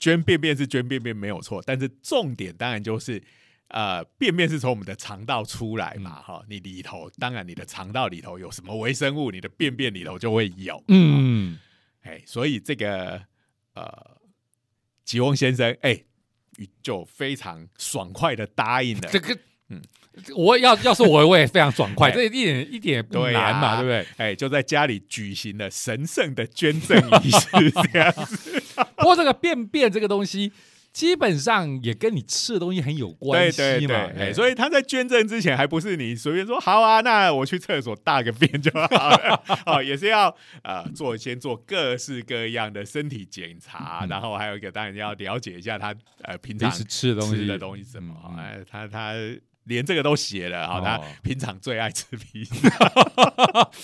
[0.00, 3.22] 捐便便是捐便便没有错，但是重点当然就是。
[3.68, 11.58] 呃，便便是从我们的肠道出来嘛，哈、你里头当然你的肠道里头有什么微生物，你的便便里头就会有，嗯，
[12.02, 13.20] 哎，所以这个
[13.76, 14.16] 呃，
[15.04, 16.02] 吉翁先生哎，
[16.82, 19.34] 就非常爽快的答应了这，个，
[19.68, 19.80] 嗯
[20.14, 24.06] 嗯，我要要是我我也非常爽快， 哎这一点一点也不难嘛，对不对？
[24.16, 28.62] 哎，就在家里举行了神圣的捐赠仪式，这样子。
[28.96, 30.50] 不过这个便便这个东西，
[30.96, 44.08] 基本上也跟你吃的东西很有关对系嘛，对对，哎，以所以他在捐赠之前，还不是你随便说好啊，那我去厕所大个便就好了， 哦，也是要呃做先做各式各样的身体检查，嗯。
[44.08, 47.36] 然后还有一个当然要了解一下他呃平常吃的东西。
[47.36, 49.12] 吃的东西是什么，哎，他他
[49.66, 52.68] 连这个都写了，好，他哦平常最爱吃披萨，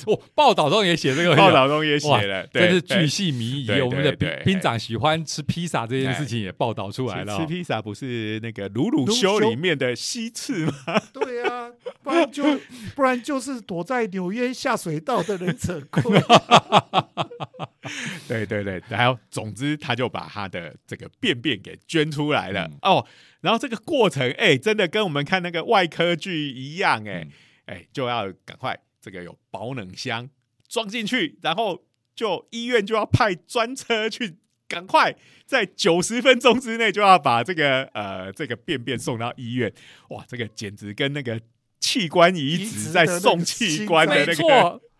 [0.06, 3.80] 我 报道中也写这个 报道中也写了，对，真是对巨细靡遗。
[3.80, 4.12] 我们的
[4.44, 7.38] 兵长喜欢吃披萨这件事情也报道出来了哦。
[7.38, 10.72] 吃披萨不是那个鲁鲁鲁修修里面的西刺吗？
[11.12, 11.70] 对啊，
[12.02, 12.44] 不然就
[12.94, 16.20] 不然就是躲在纽约下水道的忍者龟。
[18.28, 23.06] 对对对，然后总之他就把他的这个便便给捐出来了、嗯哦，
[23.42, 27.32] 然后这个过程哎、真的跟我们看那个外科剧一样哎、嗯
[27.66, 30.28] 哎、就要赶快这个有保冷箱
[30.66, 31.84] 装进去，然后
[32.16, 34.38] 就医院就要派专车去。
[34.68, 39.70] 赶快在九十分钟之内就要把这个呃这个便便送到医院，
[40.08, 41.38] 哇，这个简直跟那个
[41.78, 44.80] 器官移移植在送器官的那个错。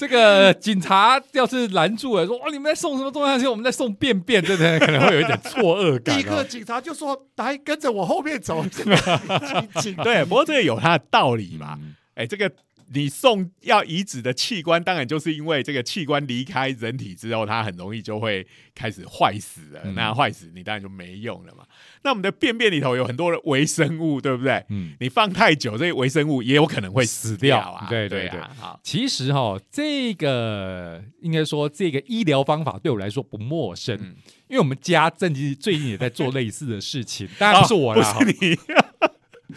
[0.00, 3.46] 这个警察要是拦住了，说：“哇，你们在送什么东西？
[3.46, 6.44] 我们在送便便，真的可能会有一点错愕感、 立刻哦。
[6.44, 8.64] 警察就说：“来，跟着我后面走。
[10.02, 11.76] ”对，不过这个有他的道理嘛。
[11.78, 12.50] 嗯哎、这个
[12.92, 19.80] 你送要移植的器官，当然就是因为这个器官离开人体之后，它很容易就会开始坏死了。
[19.84, 21.64] 嗯那坏死，你当然就没用了嘛。
[22.02, 24.64] 那我们的便便里头有很多的微生物，对不对？
[24.70, 27.86] 嗯，你放太久，这些微生物也有可能会死掉啊。
[27.88, 34.16] 对对对啊，好，其实哈、这个应该说这个医疗方法对我来说不陌生，嗯
[34.48, 38.58] 因为我们家正近最近也在做类似的事情， 当然不是我啦，哦不是你，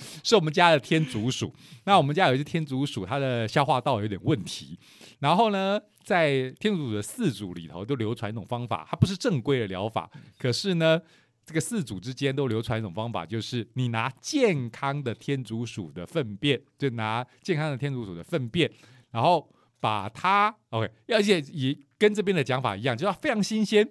[0.24, 1.54] 是我们家的天竺鼠。
[1.86, 4.78] 那我们家有一只天竺鼠，它的消化道有点问题。
[5.20, 11.02] 然后呢，在天竺鼠的饲主里头都流传一种方法，它不是正规的疗法，可是呢，
[11.46, 18.70] 这个饲主之间都流传一种方法，就是你拿健康的天竺鼠的粪便，就拿健康的天竺鼠的粪便，
[19.12, 23.90] 然后把它 OK，而且也跟这边的讲法一样，就要非常新鲜，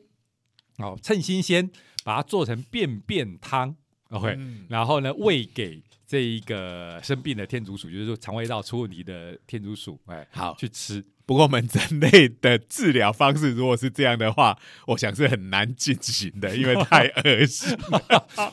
[0.78, 1.70] 哦，趁新鲜
[2.04, 3.74] 把它做成便便汤
[4.10, 17.74] ，OK，、嗯然后呢喂给这一个生病的天竺鼠，就是说肠胃道出问题的天竺鼠，哎，好去吃不过我们人类的治疗方式如果是这样的话，我想是很难进行的，因为太恶心。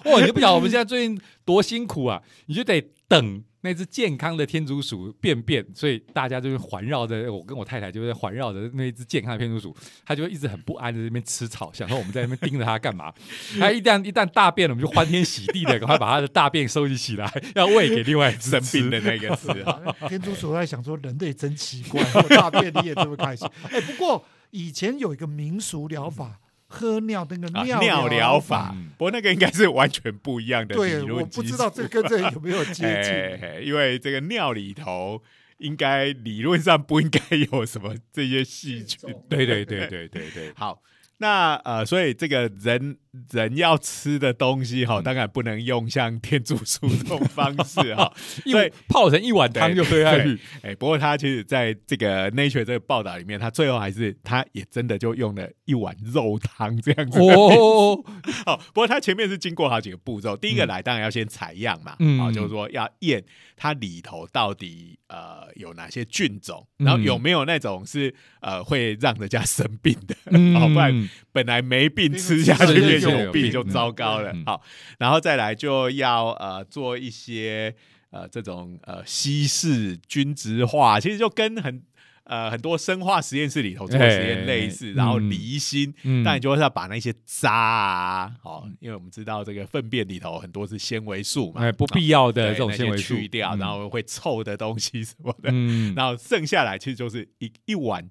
[0.06, 2.24] 哇，你就不晓得我们现在最近多辛苦啊！
[2.46, 13.14] 你就得等那只健康的天竺鼠便便，所以大家就是环绕着我跟我太太，就是环绕着那一只健康的天竺鼠，它就会一直很不安在那边吃草，想说我们在那边盯着它干嘛？
[13.60, 23.48] 它一旦一旦大便了，我们就欢天喜地的赶快把它的大便收集起来，要喂给另外一只病的那个是啊， 天竺鼠在想说，人类真奇怪，我大便你也这么开心。
[23.70, 28.72] 哎，不过以前有一个民俗疗法，喝尿那个啊尿尿疗法。
[28.74, 33.12] 嗯，不过那个应该是完全不一样的理对，论我不知道这跟这有没有接哎近。
[33.42, 35.22] 嘿因为这个尿里头
[35.58, 37.20] 应该理论上不应该
[37.52, 39.14] 有什么这些细菌。
[39.28, 40.82] 对对对对对对，好，
[41.18, 42.98] 那呃，所以这个人
[43.32, 48.14] 人要吃的东西哈，当然不能用像天竺鼠这种方式哈。
[48.46, 57.20] 因为泡成一碗汤就喝下去，哎，不过他其实在这个 Nature 这个报道里面，他最后还是他也真的就用了一碗肉汤这样子。
[57.20, 58.04] 哦，
[58.46, 60.38] 好， 不过他前面是经过好几个步骤。
[60.38, 63.24] 第一个来当然要先采样嘛，嗯啊，就是说要验
[63.58, 74.34] 它里头到底呃有哪些菌种，嗯然后有没有那种是呃会让人家生病的，嗯 哦，不然本来没病吃下去有病就糟糕了。
[74.46, 74.62] 好，
[74.98, 77.76] 然后再来就要呃做一些
[78.12, 81.84] 呃这种呃稀释均值化，其实就跟很。
[82.26, 86.24] 呃，很多生化实验室里头做的实验类似，哎然后嗯离心，嗯。
[86.24, 93.58] 但你就是要把那些渣啊，哦，因为我们知道这个粪便里头很多是纤维素嘛，哎，不必要的这种纤维素去掉，嗯。
[93.58, 98.08] 然后会臭的东西什么的，嗯，然后剩下来其实就是一一碗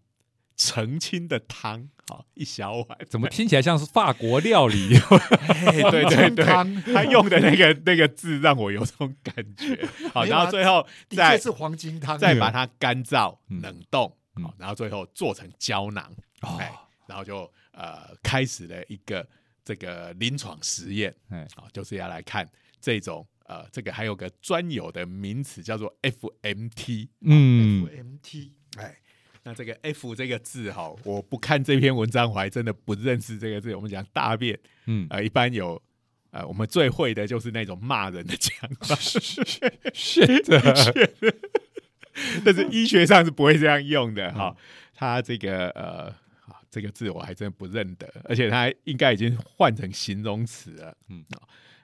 [0.58, 4.96] 澄清的汤，好一小碗，怎么听起来像是法国料理？
[5.48, 6.44] 哎 对对对，
[6.92, 12.18] 他用的那个 那个字让我有这种感觉， 好，然后最后再是黄金汤。
[12.18, 14.42] 再把它干燥嗯冷冻，嗯。
[14.42, 16.56] 好，然后最后做成胶囊，哦。
[16.58, 16.70] 哎，
[17.06, 19.26] 然后就呃开始了一个
[19.64, 21.46] 这个临床实验，哎。
[21.54, 22.48] 啊，就是要来看
[22.80, 28.94] 这种呃，这个还有个专有的名词叫做 FMT，嗯，，FMT，哎，
[29.48, 33.74] 那这个 F 这个字哈，我不看这篇文章，我还真的不认识这个字。
[33.74, 35.82] 我们讲大便，嗯，呃，一般有
[36.32, 38.94] 呃，我们最会的就是那种骂人的讲法，
[39.94, 40.60] 是的，
[42.44, 44.54] 但是医学上是不会这样用的哈。
[44.94, 46.14] 它这个呃。
[46.44, 50.94] 啊这个字我还真不认得，而且它应该已经换成形容词了。
[51.08, 51.40] 嗯嗯，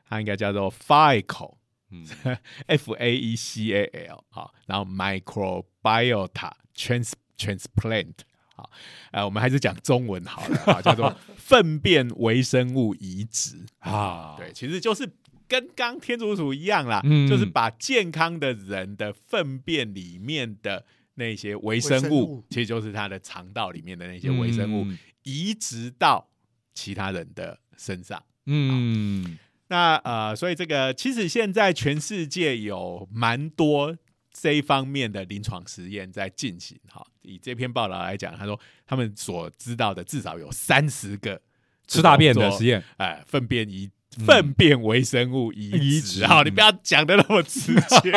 [0.06, 1.54] 它应该叫做 faecal，
[1.90, 2.06] 嗯
[2.66, 8.14] F A E C A L 好，然后 microbiota trans transplant
[8.56, 8.70] 好，
[9.10, 13.56] 呃，我们还是讲中文好了啊，叫做 粪便微生物移植。
[13.80, 15.10] 啊，对，其实就是
[15.48, 17.28] 跟刚天竺鼠一样啦，嗯。
[17.28, 22.44] 就是把健康的人的粪便里面的那些微生物，生物。
[22.48, 24.96] 其实就是他的肠道里面的那些微生物，嗯。
[25.24, 26.28] 移植到
[26.74, 28.22] 其他人的身上。
[28.46, 33.96] 嗯，那呃，所以这个其实现在全世界有蛮多
[34.38, 36.78] 这一方面的临床实验在进行。
[36.90, 41.40] 哈，以这篇报道来讲，他说他们所知道的至少有三十个
[41.86, 43.86] 吃大便的实验，验，哎、粪便移。
[43.86, 43.90] 嗯
[44.24, 48.12] 粪便微生物移移植，植好，你嗯不要讲的那么直接，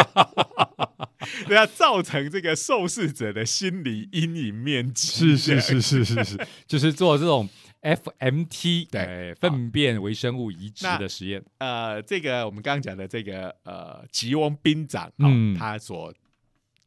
[1.49, 5.07] 对啊，造成这个受试者的心理阴影面积。
[5.07, 7.49] 是是是是是是，就是做这种
[7.81, 16.13] FMT 对哎粪便微生物移植的实验，呃，这个我们刚刚讲的这个呃吉翁兵长，哦嗯他所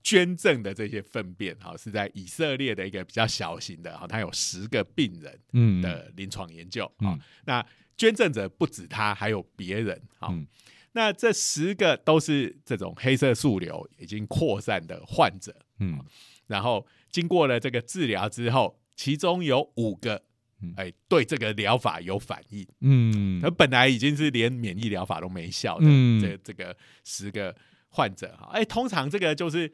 [0.03, 5.83] 捐赠的这些粪便，哈、是在以色列的一个比较小型的，哈、他有十个病人嗯。
[5.83, 7.09] 的临床研究，嗯。
[7.09, 10.47] 啊、那捐赠者不止他，还有别人，哈、嗯。
[10.93, 16.03] 那这十个都是这种黑色素瘤已经扩散的患者，嗯。
[16.47, 20.23] 然后经过了这个治疗之后，其中有五个嗯，
[20.77, 22.67] 哎，对这个疗法有反应。
[22.81, 27.55] 嗯他本来已经是连免疫疗法都没效的，嗯这这个十个
[27.89, 29.71] 患者哈，哎，通常这个就是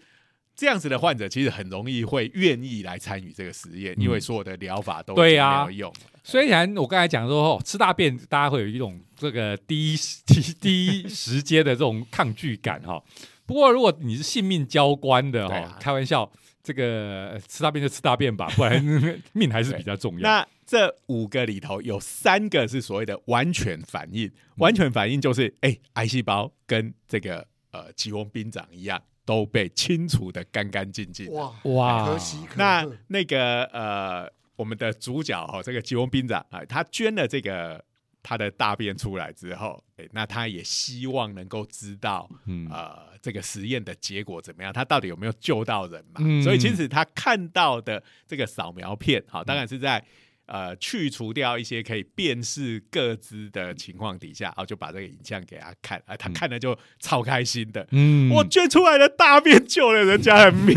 [0.55, 6.11] 这样子的患者，其实很容易会愿意来参与这个实验，嗯因为所有的疗法都对啊没有用了。
[6.25, 13.01] 虽然我刚才讲说、哦、吃大便，大家会有一种这个第一第第一时间的这种抗拒感哈、
[13.45, 16.29] 不过如果你是性命交关的哈、开玩笑，
[16.65, 18.83] 这个呃吃大便就吃大便吧，不然
[19.35, 20.29] 命还是比较重要。
[20.29, 31.33] 那这五个里头有三个是所谓的完全反应，完全反应就是哎，癌细胞跟这个呃吉翁兵长一样，都被清除的干干净净。
[31.33, 32.85] 哇哇可喜可那。
[33.07, 37.83] 那个呃，我们的主角哈、这个吉翁兵长啊，他捐了这个
[38.23, 44.73] 他的大便出来之后，哎，那他也希望能够知道，嗯呃，这个实验的结果怎么样？
[44.73, 46.15] 他到底有没有救到人嘛？
[46.19, 50.05] 嗯所以其实他看到的这个扫描片，好，当然是在
[50.47, 57.87] 呃去除掉一些可以辨识各自的情况底下，然后就把这个影像给他看，啊，他看了就超开心的。
[57.91, 58.31] 嗯。
[58.31, 60.77] 我捐出来的大便救了人家的命，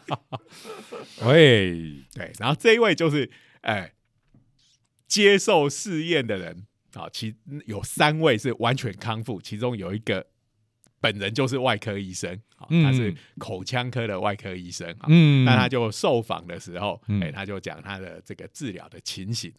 [1.26, 3.30] 喂，对，然后这一位就是，
[3.62, 3.92] 哎、
[5.06, 7.34] 接受试验的人啊，其
[7.66, 10.26] 有三位是完全康复，其中有一个
[11.06, 12.36] 本人就是外科医生，
[12.82, 14.92] 他是口腔科的外科医生
[15.44, 19.52] 那他就受访的时候，哎、嗯他就讲他的这个治疗的情形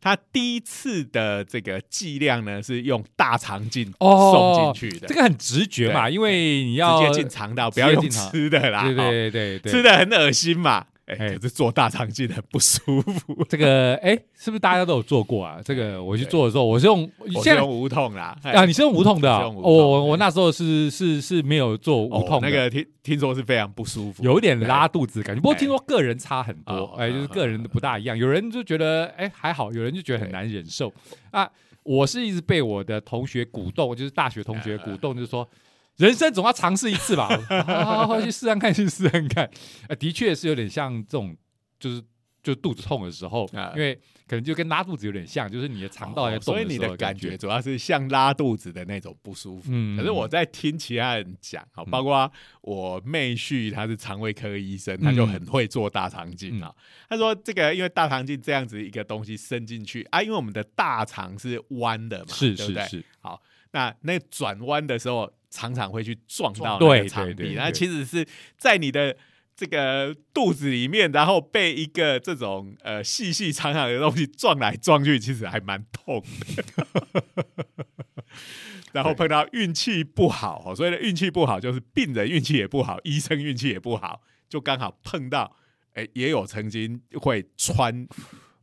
[0.00, 9.58] 他第一次的这个剂量呢，是用大肠镜哦送进去的，这个很直觉嘛，因为你要直接进肠道，不要用吃的啦，对哦对对。
[9.58, 10.86] 对，吃的很恶心嘛。
[11.06, 13.44] 哎、哎可是做大肠镜很不舒服。
[13.48, 15.60] 这个哎，是不是大家都有做过啊？
[15.64, 19.48] 这个我去做的时候，我是用我是用无痛啦，啊，你是用无痛的啊？
[19.48, 25.40] 我我那时候是是是没有做无痛那个听听说是非常不舒服，有点拉肚子感觉。
[25.40, 28.18] 不过听说个人差很多哦，哎，就是个人的不大一样。
[28.18, 30.92] 有人就觉得哎还好，有人就觉得很难忍受
[31.30, 31.48] 啊。
[31.84, 35.48] 我是一直被我的同学鼓动，就是大学同学鼓动，就是说。
[35.96, 37.28] 人生总要尝试一次吧，
[37.66, 39.50] 好好好去试看看，去试看看。
[39.88, 41.36] 呃，的确是有点像这种，
[41.78, 42.02] 就是
[42.42, 43.94] 就肚子痛的时候，啊因为
[44.28, 49.70] 可能就跟拉肚子有点像，就是你的肠道在哦动所以你的感感觉主要是像拉肚子的那种不舒服。
[49.72, 52.30] 嗯可是我在听其他人讲，好，包括
[52.60, 56.74] 我妹婿，他是肠胃科医生，他就很会做大肠镜啊。
[57.08, 62.56] 他说这个因为大肠镜这样子一个东西伸进去啊，因为我们的大肠是弯的嘛，是？
[62.56, 63.40] 是是，好，
[63.70, 68.26] 那那转弯的时候，常常会去撞到对那个肠壁，对对对那其实是
[68.56, 69.16] 在你的
[69.54, 76.22] 这个肚子里面，然后被一个这种呃细细长长的东西撞来撞去，其实还蛮痛
[76.56, 77.24] 的。
[78.92, 85.54] 然后碰到运气不好，哦所以的运气不好就是病人运气也不好，医生运气也不好，就刚好碰到，
[85.92, 88.06] 哎，也有曾经会穿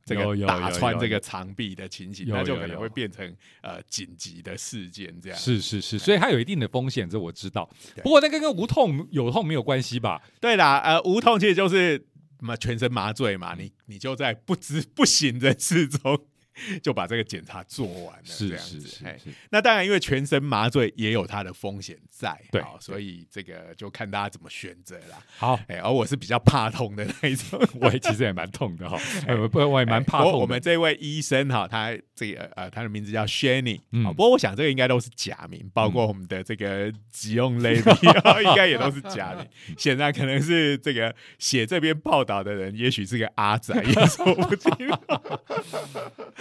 [0.06, 5.38] 这个打穿这个有肠壁的情形，有那就可能会变成呃紧急的事件这样。
[5.39, 7.70] 是是是，所以它有一定的风险，这我知道。
[8.04, 10.22] 不过那个跟无痛有痛没有关系吧？
[10.41, 12.06] 对啦，呃，无痛其实就是
[12.39, 16.26] 嘛全身麻醉嘛，你你就在不知不醒人事中
[16.82, 19.30] 就把这个检查做完了，这是样子。
[19.49, 25.22] 那当然，因为全身麻醉也有它的风险在，对好所以这个就看大家怎么选择啦。
[25.38, 37.84] 好，哎，而我是比较怕痛的那一种， 我也其实也蛮痛的哈， 呃不，我也蛮怕痛我们这位医生哈，他这个呃，他的名字叫 Shanny，嗯不过我想这个应该都是假名，包括我们的这个吉用 Lady
[38.43, 39.47] 应该也都是假名。
[39.78, 44.74] 显然可能是这个写这篇报道的人，也许是个阿仔，也说不定。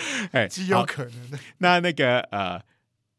[0.32, 1.38] 哎，极有可能的。
[1.58, 2.60] 那那个呃，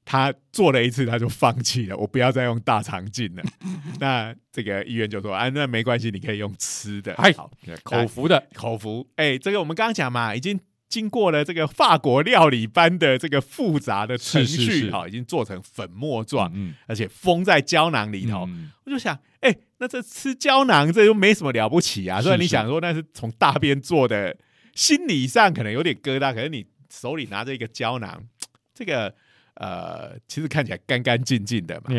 [0.05, 3.43] 他做了一次他就放弃了，我不要再用大肠镜了。
[3.99, 7.13] 那这个医院就说啊，那没关系，你可以用吃的。
[7.15, 7.49] 哎好，
[7.84, 9.07] 口服的，口服。
[9.15, 10.59] 哎、这个我们刚刚讲嘛，已经
[10.89, 18.45] 经过了这个法国料理般的这个复杂的程序，是是是好，已经做成粉末状，嗯而且封在胶囊里头。
[18.47, 22.17] 嗯我就想，哎、那这吃胶囊这又没什么了不起啊。
[22.17, 24.36] 是虽然你想说那是从大便做的，
[24.75, 28.24] 心理上可能有点疙瘩，可是你手里拿着一个胶囊，
[28.74, 29.14] 这个
[29.56, 31.89] 呃，其实看起来干干净净的嘛。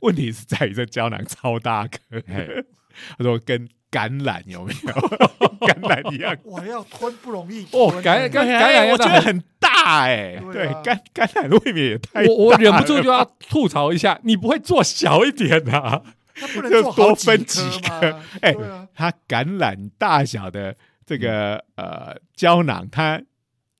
[0.00, 2.64] 问题是在于这胶囊超大颗，嘿。
[3.16, 4.92] 他说跟橄榄有没有？
[5.66, 6.36] 橄榄一样？
[6.44, 16.02] 我要吞不容易哦吞欸感感对橄榄我觉得很大哎、对，橄橄榄未免也太我我大忍不住就要吐槽一下，你不会做小一点啊？
[16.40, 18.20] 那不能 就做多分几几颗？
[18.42, 18.54] 哎
[18.94, 20.76] 它橄榄大小的
[21.06, 23.20] 这个、呃胶囊，它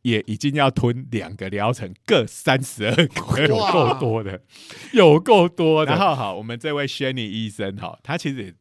[0.03, 3.47] 也已经要吞两个疗程，各三十二颗。
[3.47, 4.41] 有哇够多的，
[4.93, 5.93] 有够多的。
[5.93, 8.55] 然后好，我们这位 Shanny 医生哈，他其实也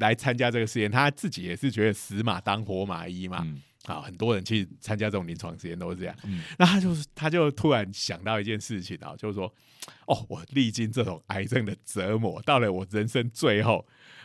[0.00, 3.40] 来参加这个实验，他自己也是觉得死马当活马医嘛。
[3.42, 6.14] 嗯啊，很多人去参加这种临床实验都是这样。
[6.22, 9.52] 嗯那他就是，他就突然想到一件事情啊，就是说，
[10.06, 13.84] 哦，我历经这种癌症的折磨，到了我人生最后，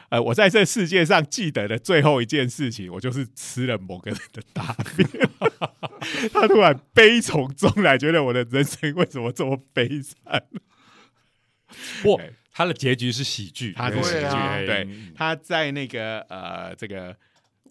[0.10, 5.08] 呃，我在这世界上记得的最后一件事情，我就是吃了某个人的大便。
[6.32, 10.44] 他突然悲从中来，觉得我的人生为什么这么悲惨？
[12.02, 14.58] 不哎，他的结局是喜剧，他是喜剧，啊。
[14.66, 17.16] 对嗯，他在那个呃这个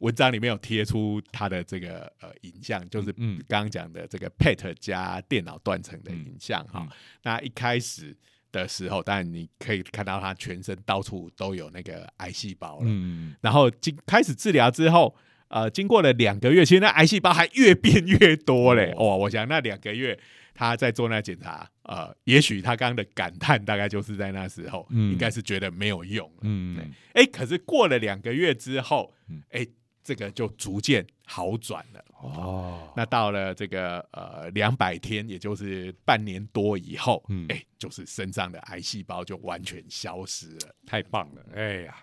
[0.01, 6.89] 文章里面有贴出他的这个呃影像，就是嗯刚刚讲的这个 PET 加电脑断层的影像哈、嗯。
[7.23, 8.15] 那一开始
[8.57, 12.85] 的时候，当然你可以看到他全身到处都有那个癌细胞了。
[12.87, 15.15] 嗯，然后经开始治疗之后，
[15.49, 18.93] 呃，经过了两个月，其实那癌细胞还越变越多嘞。
[18.97, 20.19] 哇，我想那两个月
[20.55, 26.41] 他在做那检查，呃，也许他刚刚的感叹大概就是在那时候，嗯应该是觉得没有用了。
[26.43, 29.67] 嗯，哎，可是过了两个月之后嗯，哎，
[30.07, 32.05] 这个就逐渐好转了。
[32.23, 40.75] 哦，那到了这个呃两百天，也就是半年多以后，嗯哎，就是身上的癌细胞就完全消失了。
[40.87, 41.97] 太棒了，哎呀，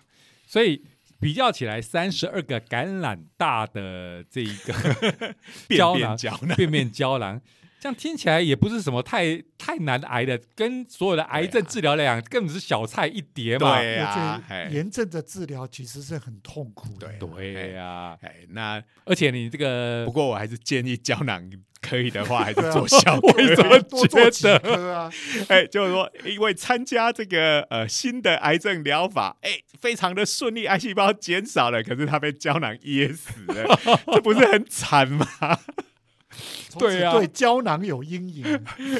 [0.46, 0.84] 所以
[1.18, 5.34] 比较起来，三十二个橄榄大的这一个
[5.74, 6.16] 胶囊，
[6.54, 7.40] 便便胶囊，
[7.84, 13.78] 这样听起来也不是什么太太难挨的，跟所有的癌症治疗来讲，根本是小菜一碟嘛。
[13.78, 17.06] 对呀、而哎且炎症的治疗其实是很痛苦的。
[17.18, 21.46] 对对呀、哎，那而且你这个不过我还是建议胶囊
[21.82, 23.26] 可以的话， 还是做小颗。
[23.36, 25.12] 为什么多做几觉得颗啊？
[25.48, 35.26] 哎，就是说，因为参加这个呃新的癌症疗法，哎，非常的顺利，癌细胞减少了，可是他被胶囊噎死了，这不是很惨吗？
[36.78, 38.44] 对啊对胶囊有阴影。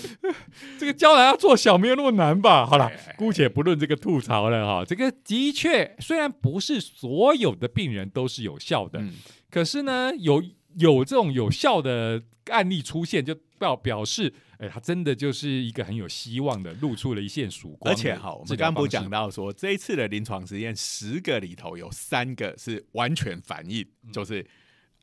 [0.78, 2.66] 这个胶囊要做小没有那么难吧？
[2.66, 4.85] 好了姑且不论这个吐槽了哈。
[4.85, 9.14] 这个的确，虽然不是所有的病人都是有效的，嗯，
[9.51, 10.43] 可是呢，有
[10.76, 17.93] 有这种有效的案例出现，就表表示，哎，它真的就是一个很有希望的，露出了一线曙光。
[17.93, 24.45] 而且哈，我们刚刚不讲到说，这一次的临床实验，十个里头有三个是完全反应，就是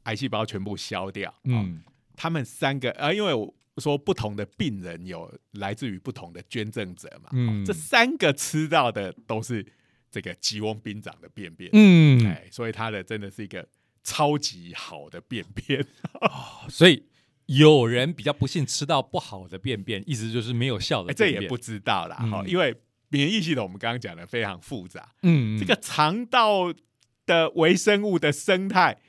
[0.04, 1.34] 癌细胞全部消掉。
[1.46, 1.82] 嗯，嗯
[2.22, 9.65] 他们三个啊，因为我说不同的病人有来自于不同的捐赠者嘛，嗯这三个吃到的都是
[10.11, 13.67] 这个吉翁兵长的便便，嗯，哎，所以它的真的是一个
[14.03, 15.84] 超级好的便便。
[16.69, 17.07] 所以
[17.47, 21.28] 有人比较不幸吃到不好的便便，意思就是没有效的哎，这。
[21.32, 22.76] 也不知道啦，哈、嗯因为
[23.09, 26.72] 免疫系统我们刚刚讲的非常复杂，嗯，这个肠道
[27.26, 28.99] 的微生物的生态。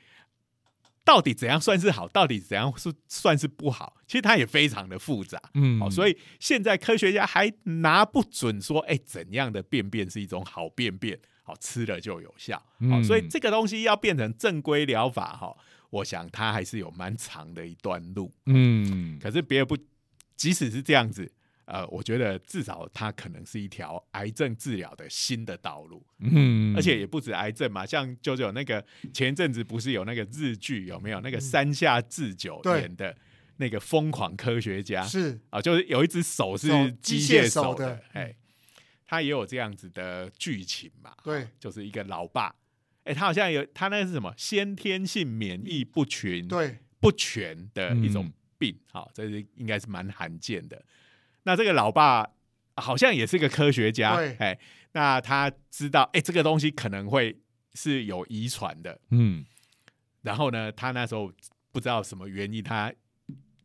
[1.05, 2.07] 到底怎样算是好？
[2.07, 3.97] 到底怎样是算是不好？
[4.07, 5.41] 其实它也非常的复杂。
[5.53, 12.57] 嗯好、所以现在科学家还拿不准说，哎，怎样的便便是一种好便便，好吃了就有效。
[12.57, 15.55] 好、嗯所以这个东西要变成正规疗法，哈、
[15.89, 18.31] 我想它还是有蛮长的一段路。
[18.45, 19.77] 嗯可是别的不，
[20.37, 21.29] 即使是这样子，
[21.65, 26.75] 呃，我觉得至少它可能是一条癌症治疗的新的道路，嗯。
[26.75, 31.21] 而且也不止癌症嘛，像九九那个前一阵子不是有那个日剧有没有？
[31.21, 32.81] 那个山下智久对。
[32.81, 33.15] 演的
[33.57, 35.01] 那个疯狂科学家？
[35.03, 35.39] 是。
[35.49, 38.35] 啊，就是有一只手是手机机械械手手的哎，
[39.05, 42.53] 他也有这样子的剧情嘛，对就是一个老爸，
[43.03, 44.33] 哎，他好像有他那个是什么？
[44.35, 46.77] 先天性免疫不全，对。
[46.99, 48.33] 不全的一种嗯。
[48.57, 50.81] 病，好、这是应该是蛮罕见的。
[51.43, 52.29] 那这个老爸
[52.75, 54.57] 好像也是个科学家，哎，
[54.93, 57.37] 那他知道，哎，这个东西可能会
[57.73, 59.45] 是有遗传的，嗯。
[60.21, 61.31] 然后呢，他那时候
[61.71, 62.93] 不知道什么原因，他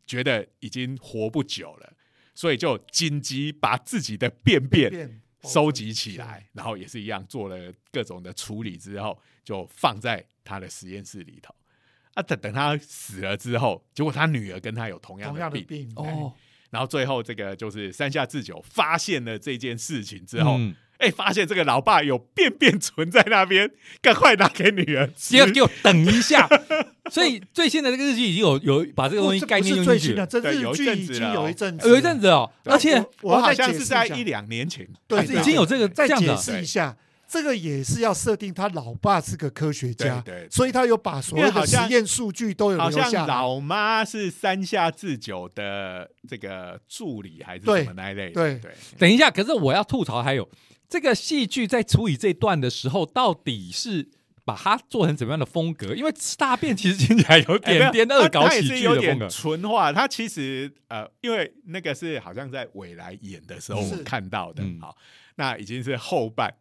[0.05, 1.93] 觉得已经活不久了，
[2.35, 11.55] 所以就紧急把自己的便便便收集起来，然后也是一样做了各种的处理之后，就放在他的实验室里头。
[12.15, 16.33] 啊，等等他死了之后，结果他女儿跟他有同样的病，样的病哦
[16.69, 25.33] 然后最后这个就是山下智久发现了这件事情之后，嗯哎、发现这个老爸有便便存在那边，赶快拿给女儿吃。
[25.33, 26.45] 给我给我等一下。
[27.09, 36.95] 所以最新的这个日剧已经有有把这个东西这概不是最新的，念用进去了，这日对有一剧已经阵子了哦有一阵子，有一阵子哦，而且我好像是在一两年前，对已经有这个再解这样的释一下，
[37.29, 43.27] 这个也是要设定他老爸是个科学家，对对所以他有把所有的实验数据都有留下来。
[43.27, 48.33] 老妈是山下智久的这个助理还是什么那一类的？
[48.33, 50.49] 对对，等一下，可是我要吐槽，还有
[50.89, 54.09] 这个戏剧在处理这段的时候，到底是
[54.43, 55.93] 把它做成怎么样的风格？
[55.93, 59.29] 因为吃大便其实听起来有点 点恶搞喜是有点剧的风格。
[59.29, 59.93] 纯化。
[59.93, 64.97] 它其实呃，因为那个是好像在未来演的时候是我看到的，嗯好，
[65.35, 66.51] 那已经是后半，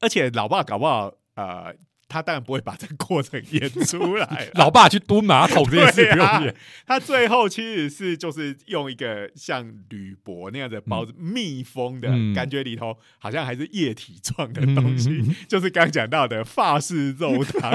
[0.00, 1.74] 而且老爸搞不好呃，
[2.08, 12.32] 他当然不会把这个过程演出来 老爸去蹲马桶这件事不用演， 他最后其实是就是用一个像铝箔那样的包子密封的、嗯。
[12.34, 15.34] 感觉，里头好像还是液体状的东西，嗯。
[15.46, 17.72] 就是刚讲到的法式肉汤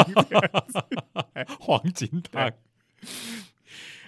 [1.60, 2.50] 黄金汤。
[2.50, 2.54] 对。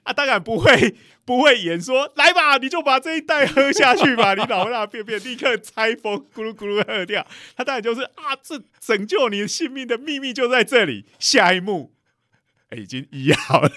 [0.06, 0.96] 啊，当然不会
[1.26, 7.26] 不会演说来吧，你就把这一袋喝下去吧，你老大便便立刻拆封，咕噜咕噜喝掉。
[7.58, 11.06] 他当然就是啊，这拯救你性命的秘密就在这里。
[11.20, 11.92] 下一幕。
[12.70, 13.70] 哎已经医好了，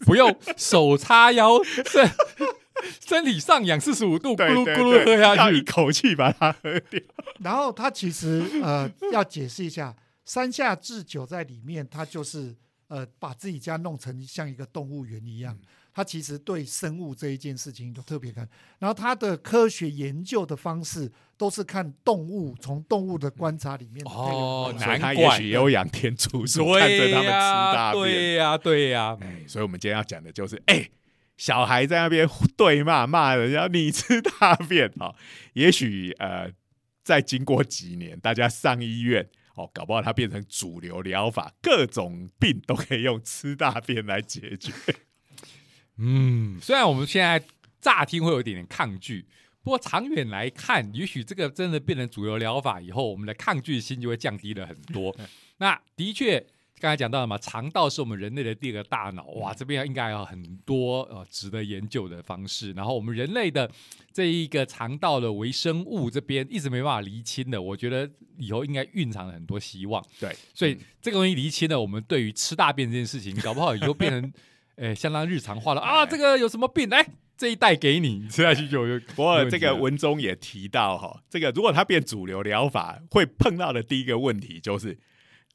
[0.00, 2.10] 不用手叉腰，身
[3.00, 5.62] 身体上仰四十五度，咕对噜咕噜喝下去一。
[5.62, 7.00] 口气把它喝掉。
[7.44, 9.94] 然后他其实呃要解释一下，
[10.24, 12.56] 山下智久在里面，他就是
[12.88, 15.56] 呃把自己家弄成像一个动物园一样。
[15.94, 28.04] 他其实对生物这一件事情都特别看，然后他的科学研究的方式都是看动物，从动物的观察里面哦难怪也许也有养天竺鼠，看着他们吃，大便。
[28.04, 30.88] 对呀，对呀，哎，所以我们今天要讲的就是，哎、
[31.36, 35.14] 小孩在那边对骂骂人家你吃大便啊、哦，
[35.54, 36.48] 也许呃，
[37.02, 39.28] 再经过几年，大家上医院
[39.58, 44.72] 哦，搞不好它变成主流疗法，各种病都可以用吃大便来解决。
[45.96, 47.44] 嗯，虽然我们现在
[47.80, 49.26] 乍听会有一点点抗拒，
[49.64, 55.14] 不过长远来看，也许这个真的变成主流疗法以后，我们的抗拒心就会降低了很多。
[55.56, 56.46] 那的确，
[56.80, 62.72] 刚才讲到了嘛，肠道是我们人类的第二个大脑，哇，这边应该有很多呃值得研究的方式。
[62.72, 63.70] 然后我们人类的
[64.12, 68.08] 这一个肠道的微生物这边一直没办法厘清的，我觉得
[68.38, 70.04] 以后应该蕴藏了很多希望。
[70.20, 74.32] 对，所以这个东西厘清了，我们对于吃大便这件事情，搞不好以后变成
[74.76, 76.06] 呃 相当日常化了啊。
[76.06, 76.88] 这个有什么病？
[76.90, 77.04] 哎，
[77.36, 79.00] 这一袋给你，你吃下去就有。
[79.16, 84.96] 不过这个文中也提到哈，这个如果它变主流疗法，会碰到的第一个问题就是。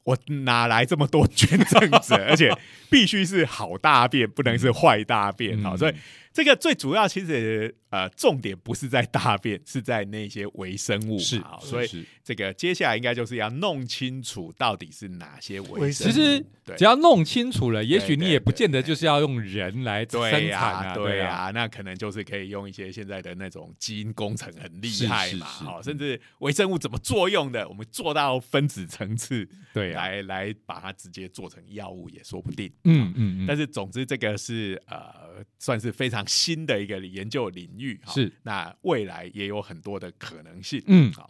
[0.03, 2.15] 我哪来这么多 捐赠者？
[2.29, 2.51] 而且
[2.89, 5.61] 必须是好大便，不能是坏大便。
[5.63, 5.93] 好、嗯所以
[6.33, 11.19] 这个最主要其实呃重点不是在大便，是在那些微生物。
[11.19, 16.11] 是好，所以是这个接下来应该就是要弄清楚到底是哪些微微生物。
[16.11, 16.43] 其实
[16.75, 32.71] 只要弄清楚了，也许你也不对见得就是要用人来生对产啊、对啊、那可能就是可以用一些现在的那种基因工程很厉害嘛，好、甚至微生物怎么作用的，我们做到分子层次，对呀，来来把它直接做成药物也说不定。
[32.85, 40.81] 嗯嗯嗯，但是总之这个是呃算是非常新的一个研究领域，哈是那未来也有很多的可能性。
[40.87, 41.29] 嗯好，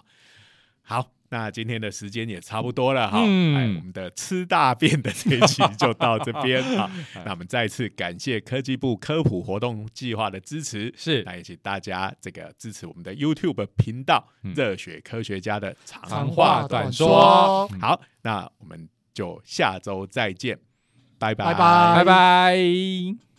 [0.82, 1.12] 好。
[1.30, 6.88] 那今天的时间也差不多了哈，嗯哎，我们的吃大便的这一期就到这边 好，
[7.26, 17.08] 那我们再次感谢科技部科普活动计划的支持，是那也请大家这个支持我们的 YouTube 频道嗯“热血科学家”的长长话话短说。
[17.08, 20.60] 说好，那我们就下周再见，
[21.18, 23.33] 拜拜，拜拜拜拜。